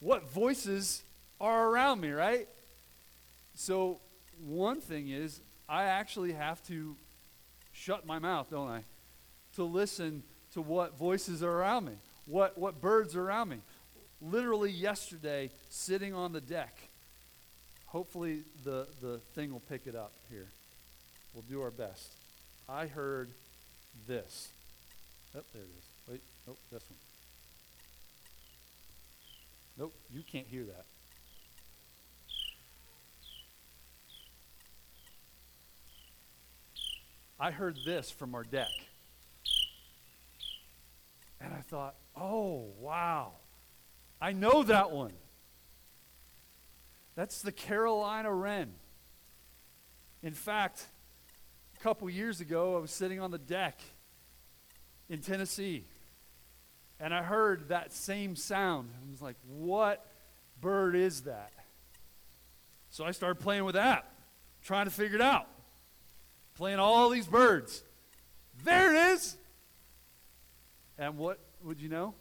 What 0.00 0.30
voices 0.30 1.02
are 1.40 1.68
around 1.68 2.00
me, 2.00 2.10
right? 2.10 2.46
So, 3.54 4.00
one 4.44 4.80
thing 4.80 5.08
is, 5.08 5.40
I 5.68 5.84
actually 5.84 6.32
have 6.32 6.62
to 6.68 6.96
shut 7.72 8.06
my 8.06 8.18
mouth, 8.18 8.50
don't 8.50 8.68
I? 8.68 8.82
To 9.56 9.64
listen 9.64 10.22
to 10.52 10.60
what 10.60 10.98
voices 10.98 11.42
are 11.42 11.50
around 11.50 11.86
me, 11.86 11.92
what, 12.26 12.58
what 12.58 12.80
birds 12.80 13.16
are 13.16 13.22
around 13.22 13.48
me. 13.48 13.58
Literally, 14.20 14.70
yesterday, 14.70 15.50
sitting 15.70 16.14
on 16.14 16.32
the 16.32 16.40
deck, 16.40 16.76
hopefully 17.90 18.42
the, 18.64 18.86
the 19.02 19.18
thing 19.34 19.52
will 19.52 19.62
pick 19.68 19.86
it 19.86 19.94
up 19.94 20.12
here. 20.30 20.46
We'll 21.34 21.44
do 21.48 21.60
our 21.60 21.70
best. 21.70 22.12
I 22.68 22.86
heard 22.86 23.30
this. 24.06 24.48
Oh, 25.36 25.40
there 25.52 25.62
it 25.62 25.66
is. 25.66 25.84
Wait, 26.08 26.22
nope, 26.46 26.58
this 26.72 26.82
one. 26.88 26.98
Nope, 29.78 29.94
you 30.12 30.22
can't 30.22 30.46
hear 30.46 30.64
that. 30.64 30.84
I 37.38 37.50
heard 37.50 37.78
this 37.86 38.10
from 38.10 38.34
our 38.34 38.44
deck. 38.44 38.68
And 41.40 41.54
I 41.54 41.60
thought, 41.60 41.94
oh, 42.16 42.66
wow. 42.78 43.32
I 44.20 44.32
know 44.32 44.62
that 44.64 44.90
one. 44.90 45.12
That's 47.14 47.42
the 47.42 47.52
Carolina 47.52 48.32
wren. 48.32 48.72
In 50.22 50.32
fact, 50.34 50.84
a 51.78 51.82
couple 51.82 52.08
years 52.10 52.40
ago, 52.40 52.76
I 52.76 52.80
was 52.80 52.90
sitting 52.90 53.20
on 53.20 53.30
the 53.30 53.38
deck 53.38 53.80
in 55.08 55.20
Tennessee, 55.20 55.84
and 56.98 57.12
I 57.14 57.22
heard 57.22 57.68
that 57.68 57.92
same 57.92 58.36
sound. 58.36 58.90
I 58.94 59.10
was 59.10 59.22
like, 59.22 59.36
what 59.46 60.06
bird 60.60 60.94
is 60.94 61.22
that? 61.22 61.52
So 62.90 63.04
I 63.04 63.12
started 63.12 63.40
playing 63.40 63.64
with 63.64 63.74
that, 63.74 64.10
trying 64.62 64.86
to 64.86 64.90
figure 64.90 65.16
it 65.16 65.22
out 65.22 65.46
playing 66.60 66.78
all 66.78 67.08
these 67.08 67.26
birds. 67.26 67.82
There 68.64 68.94
it 68.94 69.14
is. 69.14 69.38
And 70.98 71.16
what 71.16 71.38
would 71.64 71.80
you 71.80 71.88
know? 71.88 72.12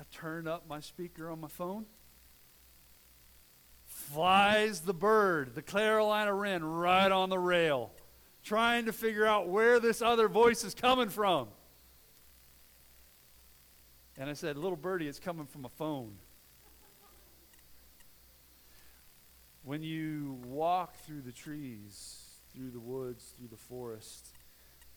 I 0.00 0.04
turned 0.10 0.48
up 0.48 0.66
my 0.66 0.80
speaker 0.80 1.30
on 1.30 1.38
my 1.38 1.48
phone. 1.48 1.84
Flies 4.12 4.82
the 4.82 4.94
bird, 4.94 5.56
the 5.56 5.62
Carolina 5.62 6.32
wren, 6.32 6.64
right 6.64 7.10
on 7.10 7.28
the 7.28 7.38
rail, 7.38 7.90
trying 8.44 8.86
to 8.86 8.92
figure 8.92 9.26
out 9.26 9.48
where 9.48 9.80
this 9.80 10.00
other 10.00 10.28
voice 10.28 10.62
is 10.62 10.74
coming 10.74 11.08
from. 11.08 11.48
And 14.16 14.30
I 14.30 14.34
said, 14.34 14.56
Little 14.56 14.76
birdie, 14.76 15.08
it's 15.08 15.18
coming 15.18 15.46
from 15.46 15.64
a 15.64 15.68
phone. 15.68 16.12
When 19.64 19.82
you 19.82 20.38
walk 20.46 20.94
through 21.04 21.22
the 21.22 21.32
trees, 21.32 22.22
through 22.54 22.70
the 22.70 22.80
woods, 22.80 23.34
through 23.36 23.48
the 23.48 23.56
forest, 23.56 24.28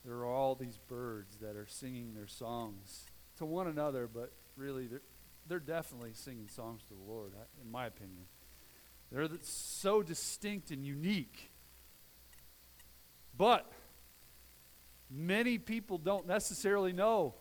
there 0.05 0.17
are 0.17 0.25
all 0.25 0.53
these 0.53 0.77
birds 0.87 1.37
that 1.37 1.55
are 1.55 1.65
singing 1.67 2.13
their 2.13 2.27
songs 2.27 3.05
to 3.37 3.45
one 3.45 3.65
another, 3.65 4.07
but 4.07 4.31
really 4.55 4.85
they're, 4.85 5.01
they're 5.47 5.59
definitely 5.59 6.11
singing 6.13 6.47
songs 6.47 6.83
to 6.83 6.93
the 6.93 7.11
Lord, 7.11 7.33
in 7.59 7.71
my 7.71 7.87
opinion. 7.87 8.25
They're 9.11 9.27
so 9.41 10.03
distinct 10.03 10.71
and 10.71 10.85
unique. 10.85 11.51
But 13.37 13.71
many 15.09 15.57
people 15.57 15.97
don't 15.97 16.27
necessarily 16.27 16.93
know 16.93 17.33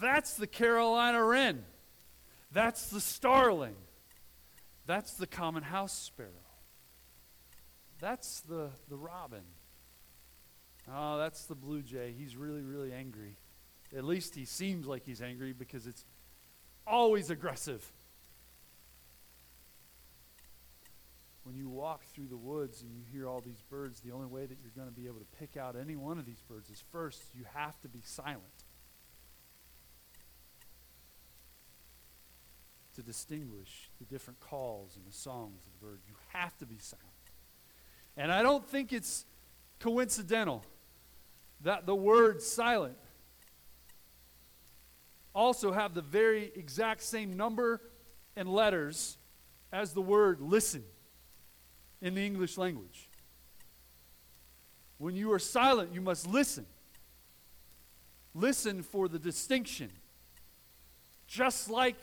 that's 0.00 0.34
the 0.34 0.46
Carolina 0.46 1.24
wren, 1.24 1.64
that's 2.52 2.88
the 2.90 3.00
starling, 3.00 3.76
that's 4.86 5.14
the 5.14 5.26
common 5.26 5.62
house 5.62 5.92
sparrow. 5.92 6.30
That's 7.98 8.40
the, 8.40 8.68
the 8.88 8.96
robin. 8.96 9.42
Oh, 10.92 11.16
that's 11.18 11.46
the 11.46 11.54
blue 11.54 11.82
jay. 11.82 12.14
He's 12.16 12.36
really, 12.36 12.60
really 12.60 12.92
angry. 12.92 13.38
At 13.96 14.04
least 14.04 14.34
he 14.34 14.44
seems 14.44 14.86
like 14.86 15.04
he's 15.04 15.22
angry 15.22 15.52
because 15.52 15.86
it's 15.86 16.04
always 16.86 17.30
aggressive. 17.30 17.90
When 21.46 21.54
you 21.54 21.68
walk 21.68 22.02
through 22.06 22.26
the 22.26 22.36
woods 22.36 22.82
and 22.82 22.90
you 22.90 23.02
hear 23.12 23.28
all 23.28 23.40
these 23.40 23.62
birds, 23.70 24.00
the 24.00 24.10
only 24.10 24.26
way 24.26 24.46
that 24.46 24.58
you're 24.60 24.72
going 24.74 24.88
to 24.88 25.00
be 25.00 25.06
able 25.06 25.20
to 25.20 25.38
pick 25.38 25.56
out 25.56 25.76
any 25.80 25.94
one 25.94 26.18
of 26.18 26.26
these 26.26 26.42
birds 26.42 26.70
is 26.70 26.82
first, 26.90 27.22
you 27.38 27.44
have 27.54 27.80
to 27.82 27.88
be 27.88 28.00
silent 28.02 28.42
to 32.96 33.02
distinguish 33.02 33.90
the 34.00 34.04
different 34.06 34.40
calls 34.40 34.96
and 34.96 35.06
the 35.06 35.16
songs 35.16 35.62
of 35.64 35.72
the 35.78 35.86
bird. 35.86 36.00
You 36.08 36.14
have 36.32 36.58
to 36.58 36.66
be 36.66 36.78
silent. 36.78 37.06
And 38.16 38.32
I 38.32 38.42
don't 38.42 38.68
think 38.68 38.92
it's 38.92 39.24
coincidental 39.78 40.64
that 41.60 41.86
the 41.86 41.94
word 41.94 42.42
silent 42.42 42.98
also 45.32 45.70
have 45.70 45.94
the 45.94 46.02
very 46.02 46.50
exact 46.56 47.04
same 47.04 47.36
number 47.36 47.80
and 48.34 48.48
letters 48.48 49.16
as 49.72 49.92
the 49.92 50.02
word 50.02 50.40
listen 50.40 50.82
in 52.00 52.14
the 52.14 52.24
English 52.24 52.58
language. 52.58 53.08
When 54.98 55.14
you 55.14 55.32
are 55.32 55.38
silent, 55.38 55.92
you 55.92 56.00
must 56.00 56.26
listen. 56.26 56.66
Listen 58.34 58.82
for 58.82 59.08
the 59.08 59.18
distinction. 59.18 59.90
Just 61.26 61.68
like 61.70 61.96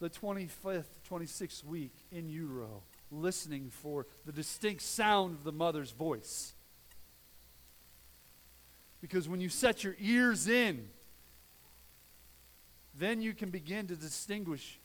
the 0.00 0.10
25th, 0.10 0.84
26th 1.08 1.64
week 1.64 1.94
in 2.10 2.28
utero 2.28 2.82
listening 3.12 3.70
for 3.70 4.06
the 4.24 4.32
distinct 4.32 4.82
sound 4.82 5.34
of 5.34 5.44
the 5.44 5.52
mother's 5.52 5.90
voice. 5.90 6.54
Because 9.00 9.28
when 9.28 9.40
you 9.40 9.48
set 9.48 9.84
your 9.84 9.96
ears 10.00 10.48
in, 10.48 10.88
then 12.98 13.20
you 13.20 13.34
can 13.34 13.50
begin 13.50 13.86
to 13.88 13.96
distinguish 13.96 14.78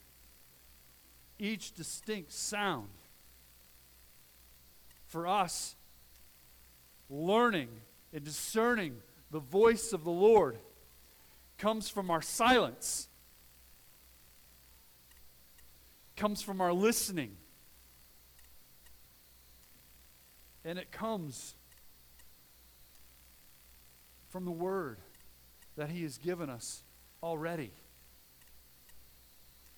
each 1.38 1.72
distinct 1.74 2.32
sound. 2.32 2.88
For 5.08 5.26
us, 5.26 5.76
learning 7.10 7.68
and 8.12 8.24
discerning 8.24 8.96
the 9.30 9.40
voice 9.40 9.92
of 9.92 10.04
the 10.04 10.10
Lord 10.10 10.58
comes 11.58 11.88
from 11.88 12.10
our 12.10 12.22
silence, 12.22 13.08
comes 16.16 16.40
from 16.40 16.60
our 16.60 16.72
listening 16.72 17.36
And 20.68 20.78
it 20.78 20.92
comes 20.92 21.54
from 24.28 24.44
the 24.44 24.50
Word 24.50 24.98
that 25.76 25.88
He 25.88 26.02
has 26.02 26.18
given 26.18 26.50
us 26.50 26.82
already. 27.22 27.72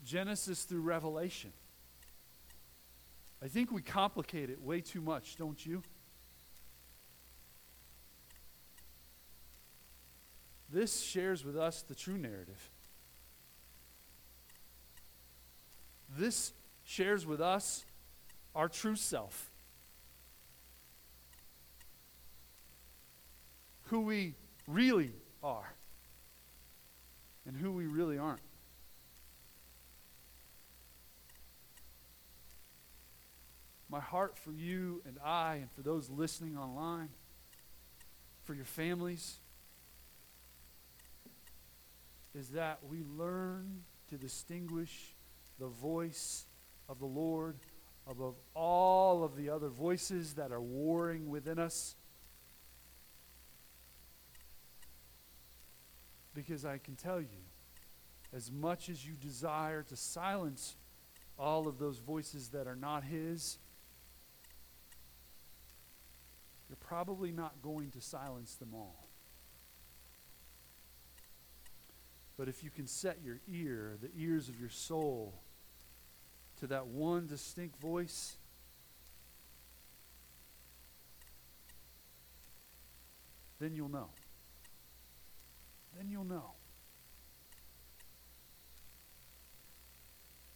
Genesis 0.04 0.64
through 0.64 0.80
Revelation. 0.80 1.52
I 3.42 3.48
think 3.48 3.72
we 3.72 3.82
complicate 3.82 4.50
it 4.50 4.60
way 4.60 4.80
too 4.80 5.00
much, 5.00 5.36
don't 5.36 5.64
you? 5.64 5.82
This 10.72 11.00
shares 11.00 11.44
with 11.44 11.56
us 11.56 11.82
the 11.82 11.94
true 11.94 12.18
narrative. 12.18 12.70
This 16.16 16.52
shares 16.84 17.26
with 17.26 17.40
us 17.40 17.84
our 18.54 18.68
true 18.68 18.96
self. 18.96 19.50
who 23.90 24.00
we 24.00 24.34
really 24.68 25.10
are 25.42 25.74
and 27.44 27.56
who 27.56 27.72
we 27.72 27.86
really 27.86 28.16
aren't. 28.16 28.40
My 33.90 33.98
heart 34.00 34.38
for 34.38 34.52
you 34.52 35.02
and 35.04 35.18
I, 35.24 35.56
and 35.56 35.70
for 35.72 35.82
those 35.82 36.08
listening 36.08 36.56
online, 36.56 37.08
for 38.44 38.54
your 38.54 38.64
families, 38.64 39.38
is 42.34 42.50
that 42.50 42.78
we 42.88 43.02
learn 43.18 43.82
to 44.10 44.16
distinguish 44.16 45.16
the 45.58 45.66
voice 45.66 46.44
of 46.88 47.00
the 47.00 47.06
Lord 47.06 47.56
above 48.08 48.36
all 48.54 49.24
of 49.24 49.34
the 49.34 49.50
other 49.50 49.68
voices 49.68 50.34
that 50.34 50.52
are 50.52 50.60
warring 50.60 51.28
within 51.28 51.58
us. 51.58 51.96
Because 56.32 56.64
I 56.64 56.78
can 56.78 56.94
tell 56.94 57.20
you, 57.20 57.26
as 58.32 58.52
much 58.52 58.88
as 58.88 59.04
you 59.04 59.14
desire 59.14 59.82
to 59.82 59.96
silence 59.96 60.76
all 61.36 61.66
of 61.66 61.78
those 61.78 61.98
voices 61.98 62.50
that 62.50 62.68
are 62.68 62.76
not 62.76 63.02
His, 63.02 63.58
you're 66.70 66.76
probably 66.76 67.32
not 67.32 67.60
going 67.62 67.90
to 67.90 68.00
silence 68.00 68.54
them 68.54 68.70
all. 68.72 69.08
But 72.38 72.46
if 72.46 72.62
you 72.62 72.70
can 72.70 72.86
set 72.86 73.18
your 73.24 73.40
ear, 73.52 73.98
the 74.00 74.08
ears 74.16 74.48
of 74.48 74.58
your 74.60 74.68
soul, 74.68 75.34
to 76.60 76.68
that 76.68 76.86
one 76.86 77.26
distinct 77.26 77.80
voice, 77.80 78.36
then 83.58 83.74
you'll 83.74 83.88
know. 83.88 84.10
Then 85.96 86.08
you'll 86.08 86.22
know. 86.22 86.52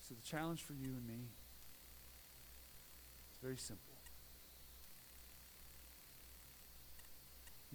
So 0.09 0.15
the 0.15 0.23
challenge 0.23 0.63
for 0.63 0.75
you 0.75 0.91
and 0.91 1.05
me 1.09 1.25
is 3.33 3.39
very 3.43 3.57
simple. 3.57 3.94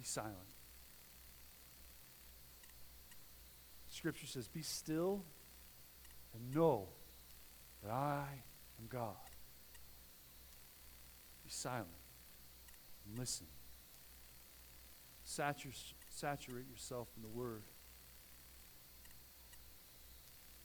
Be 0.00 0.06
silent. 0.06 0.34
Scripture 3.90 4.26
says, 4.26 4.48
Be 4.48 4.62
still 4.62 5.22
and 6.32 6.54
know 6.54 6.88
that 7.82 7.92
I 7.92 8.24
am 8.78 8.86
God. 8.88 9.14
Be 11.44 11.50
silent 11.50 11.88
and 13.06 13.18
listen. 13.18 13.46
Satur- 15.26 15.92
saturate 16.08 16.66
yourself 16.70 17.08
in 17.14 17.22
the 17.22 17.28
Word. 17.28 17.64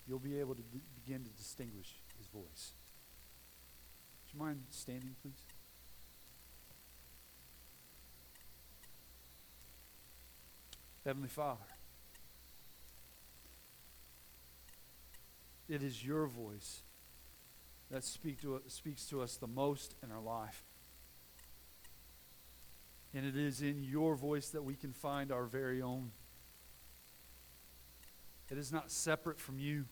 You'll 0.08 0.18
be 0.20 0.40
able 0.40 0.56
to 0.56 0.64
begin 1.04 1.26
to 1.26 1.30
distinguish 1.32 1.94
His 2.18 2.28
voice. 2.28 2.72
Would 4.24 4.34
you 4.34 4.40
mind 4.40 4.62
standing, 4.70 5.14
please? 5.22 5.55
Heavenly 11.06 11.30
Father, 11.30 11.62
it 15.70 15.84
is 15.84 16.04
your 16.04 16.26
voice 16.26 16.82
that 17.92 18.04
speak 18.04 18.42
to, 18.42 18.60
speaks 18.68 19.06
to 19.10 19.22
us 19.22 19.38
the 19.38 19.46
most 19.46 19.94
in 20.02 20.12
our 20.12 20.20
life. 20.20 20.64
And 23.14 23.24
it 23.24 23.38
is 23.38 23.62
in 23.62 23.84
your 23.84 24.16
voice 24.16 24.50
that 24.50 24.64
we 24.64 24.74
can 24.74 24.94
find 24.94 25.32
our 25.32 25.46
very 25.46 25.80
own. 25.80 26.10
It 28.50 28.58
is 28.58 28.72
not 28.72 28.90
separate 28.90 29.40
from 29.40 29.60
you. 29.60 29.86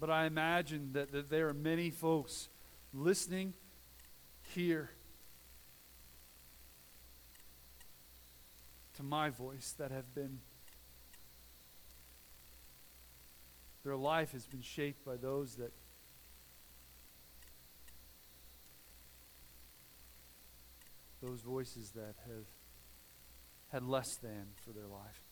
But 0.00 0.10
I 0.10 0.26
imagine 0.26 0.90
that, 0.94 1.12
that 1.12 1.30
there 1.30 1.48
are 1.48 1.54
many 1.54 1.90
folks 1.90 2.48
listening 2.92 3.54
here 4.54 4.90
to 8.98 9.04
my 9.04 9.30
voice 9.30 9.76
that 9.78 9.92
have 9.92 10.12
been, 10.12 10.40
their 13.84 13.94
life 13.94 14.32
has 14.32 14.44
been 14.44 14.60
shaped 14.60 15.04
by 15.04 15.16
those 15.16 15.54
that 15.54 15.72
those 21.22 21.40
voices 21.42 21.92
that 21.92 22.16
have 22.26 22.46
had 23.70 23.84
less 23.84 24.16
than 24.20 24.46
for 24.64 24.72
their 24.72 24.88
life. 24.88 25.22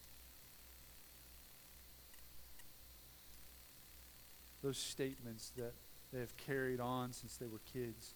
Those 4.63 4.79
statements 4.79 5.51
that 5.57 5.75
they 6.13 6.21
have 6.21 6.37
carried 6.37 6.79
on 6.79 7.13
since 7.13 7.37
they 7.37 7.47
were 7.49 7.61
kids. 7.73 8.15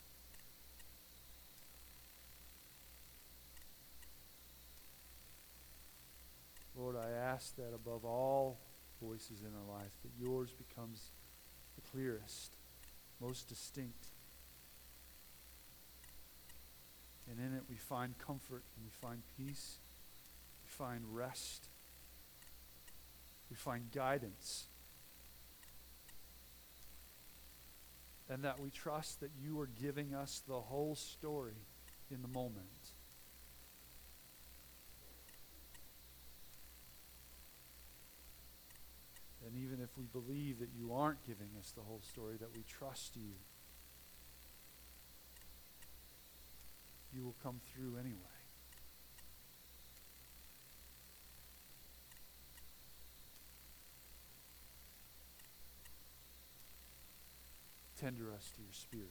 Lord, 6.81 6.97
I 6.97 7.11
ask 7.11 7.55
that 7.57 7.75
above 7.75 8.07
all 8.07 8.59
voices 9.03 9.41
in 9.41 9.49
our 9.49 9.79
life, 9.79 9.93
that 10.03 10.13
yours 10.19 10.51
becomes 10.53 11.11
the 11.77 11.83
clearest, 11.91 12.53
most 13.21 13.51
distinct. 13.51 14.07
And 17.31 17.39
in 17.39 17.55
it 17.55 17.65
we 17.69 17.77
find 17.77 18.17
comfort 18.19 18.63
and 18.77 18.85
we 18.85 18.91
find 19.07 19.21
peace, 19.37 19.77
we 20.65 20.69
find 20.69 21.05
rest, 21.13 21.69
we 23.51 23.57
find 23.57 23.93
guidance. 23.93 24.65
And 28.31 28.43
that 28.45 28.59
we 28.59 28.71
trust 28.71 29.21
that 29.21 29.33
you 29.39 29.61
are 29.61 29.69
giving 29.83 30.15
us 30.15 30.43
the 30.49 30.61
whole 30.61 30.95
story 30.95 31.67
in 32.11 32.23
the 32.23 32.29
moment. 32.29 32.93
And 39.51 39.65
even 39.65 39.81
if 39.83 39.97
we 39.99 40.00
believe 40.13 40.59
that 40.61 40.71
you 40.77 40.93
aren't 40.93 41.25
giving 41.27 41.51
us 41.59 41.73
the 41.73 41.83
whole 41.83 42.01
story, 42.03 42.37
that 42.41 42.55
we 42.55 42.65
trust 42.69 43.17
you, 43.17 43.33
you 47.13 47.25
will 47.25 47.37
come 47.43 47.61
through 47.73 47.97
anyway. 47.99 48.17
Tender 58.01 58.33
us 58.33 58.51
to 58.57 58.63
your 58.63 58.73
spirit. 58.73 59.09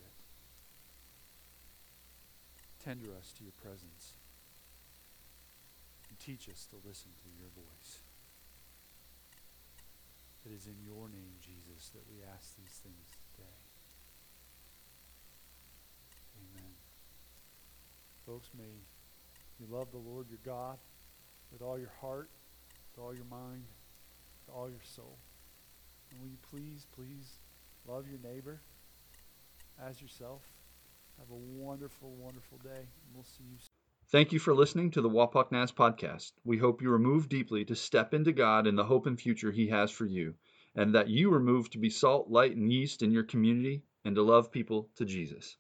Tender 2.84 3.10
us 3.20 3.32
to 3.38 3.44
your 3.44 3.54
presence. 3.62 4.14
And 6.10 6.20
teach 6.20 6.50
us 6.50 6.66
to 6.72 6.78
listen 6.88 7.12
to 7.22 7.30
your 7.40 7.50
voice. 7.54 8.09
It 10.46 10.52
is 10.54 10.68
in 10.68 10.76
your 10.84 11.10
name, 11.10 11.36
Jesus, 11.42 11.90
that 11.90 12.04
we 12.10 12.18
ask 12.34 12.56
these 12.56 12.80
things 12.82 13.08
today. 13.36 13.60
Amen. 16.40 16.72
Folks, 18.26 18.50
may 18.58 18.86
you 19.60 19.66
love 19.70 19.92
the 19.92 19.98
Lord 19.98 20.28
your 20.30 20.40
God 20.46 20.78
with 21.52 21.62
all 21.62 21.78
your 21.78 21.92
heart, 22.02 22.30
with 22.96 23.04
all 23.04 23.14
your 23.14 23.26
mind, 23.26 23.64
with 24.46 24.56
all 24.56 24.70
your 24.70 24.84
soul. 24.84 25.18
And 26.12 26.22
will 26.22 26.30
you 26.30 26.38
please, 26.50 26.88
please 26.96 27.40
love 27.88 28.06
your 28.10 28.20
neighbor 28.20 28.62
as 29.88 30.02
yourself? 30.02 30.42
Have 31.18 31.30
a 31.30 31.36
wonderful, 31.36 32.12
wonderful 32.18 32.60
day, 32.60 32.70
and 32.80 33.14
we'll 33.14 33.26
see 33.26 33.44
you 33.44 33.58
soon. 33.58 33.79
Thank 34.12 34.34
you 34.34 34.40
for 34.40 34.56
listening 34.56 34.90
to 34.92 35.02
the 35.02 35.10
Wapak 35.10 35.52
Nas 35.52 35.72
podcast. 35.72 36.32
We 36.44 36.58
hope 36.58 36.82
you 36.82 36.92
are 36.92 36.98
moved 36.98 37.30
deeply 37.30 37.64
to 37.66 37.76
step 37.76 38.12
into 38.12 38.32
God 38.32 38.66
and 38.66 38.76
the 38.76 38.86
hope 38.86 39.06
and 39.06 39.22
future 39.22 39.52
He 39.52 39.68
has 39.68 39.92
for 39.92 40.08
you, 40.08 40.34
and 40.74 40.96
that 40.96 41.10
you 41.10 41.32
are 41.32 41.40
moved 41.40 41.74
to 41.74 41.78
be 41.78 41.92
salt, 41.92 42.28
light, 42.28 42.56
and 42.56 42.74
yeast 42.74 43.04
in 43.04 43.12
your 43.12 43.22
community 43.22 43.84
and 44.04 44.16
to 44.16 44.24
love 44.24 44.52
people 44.52 44.90
to 44.96 45.06
Jesus. 45.06 45.60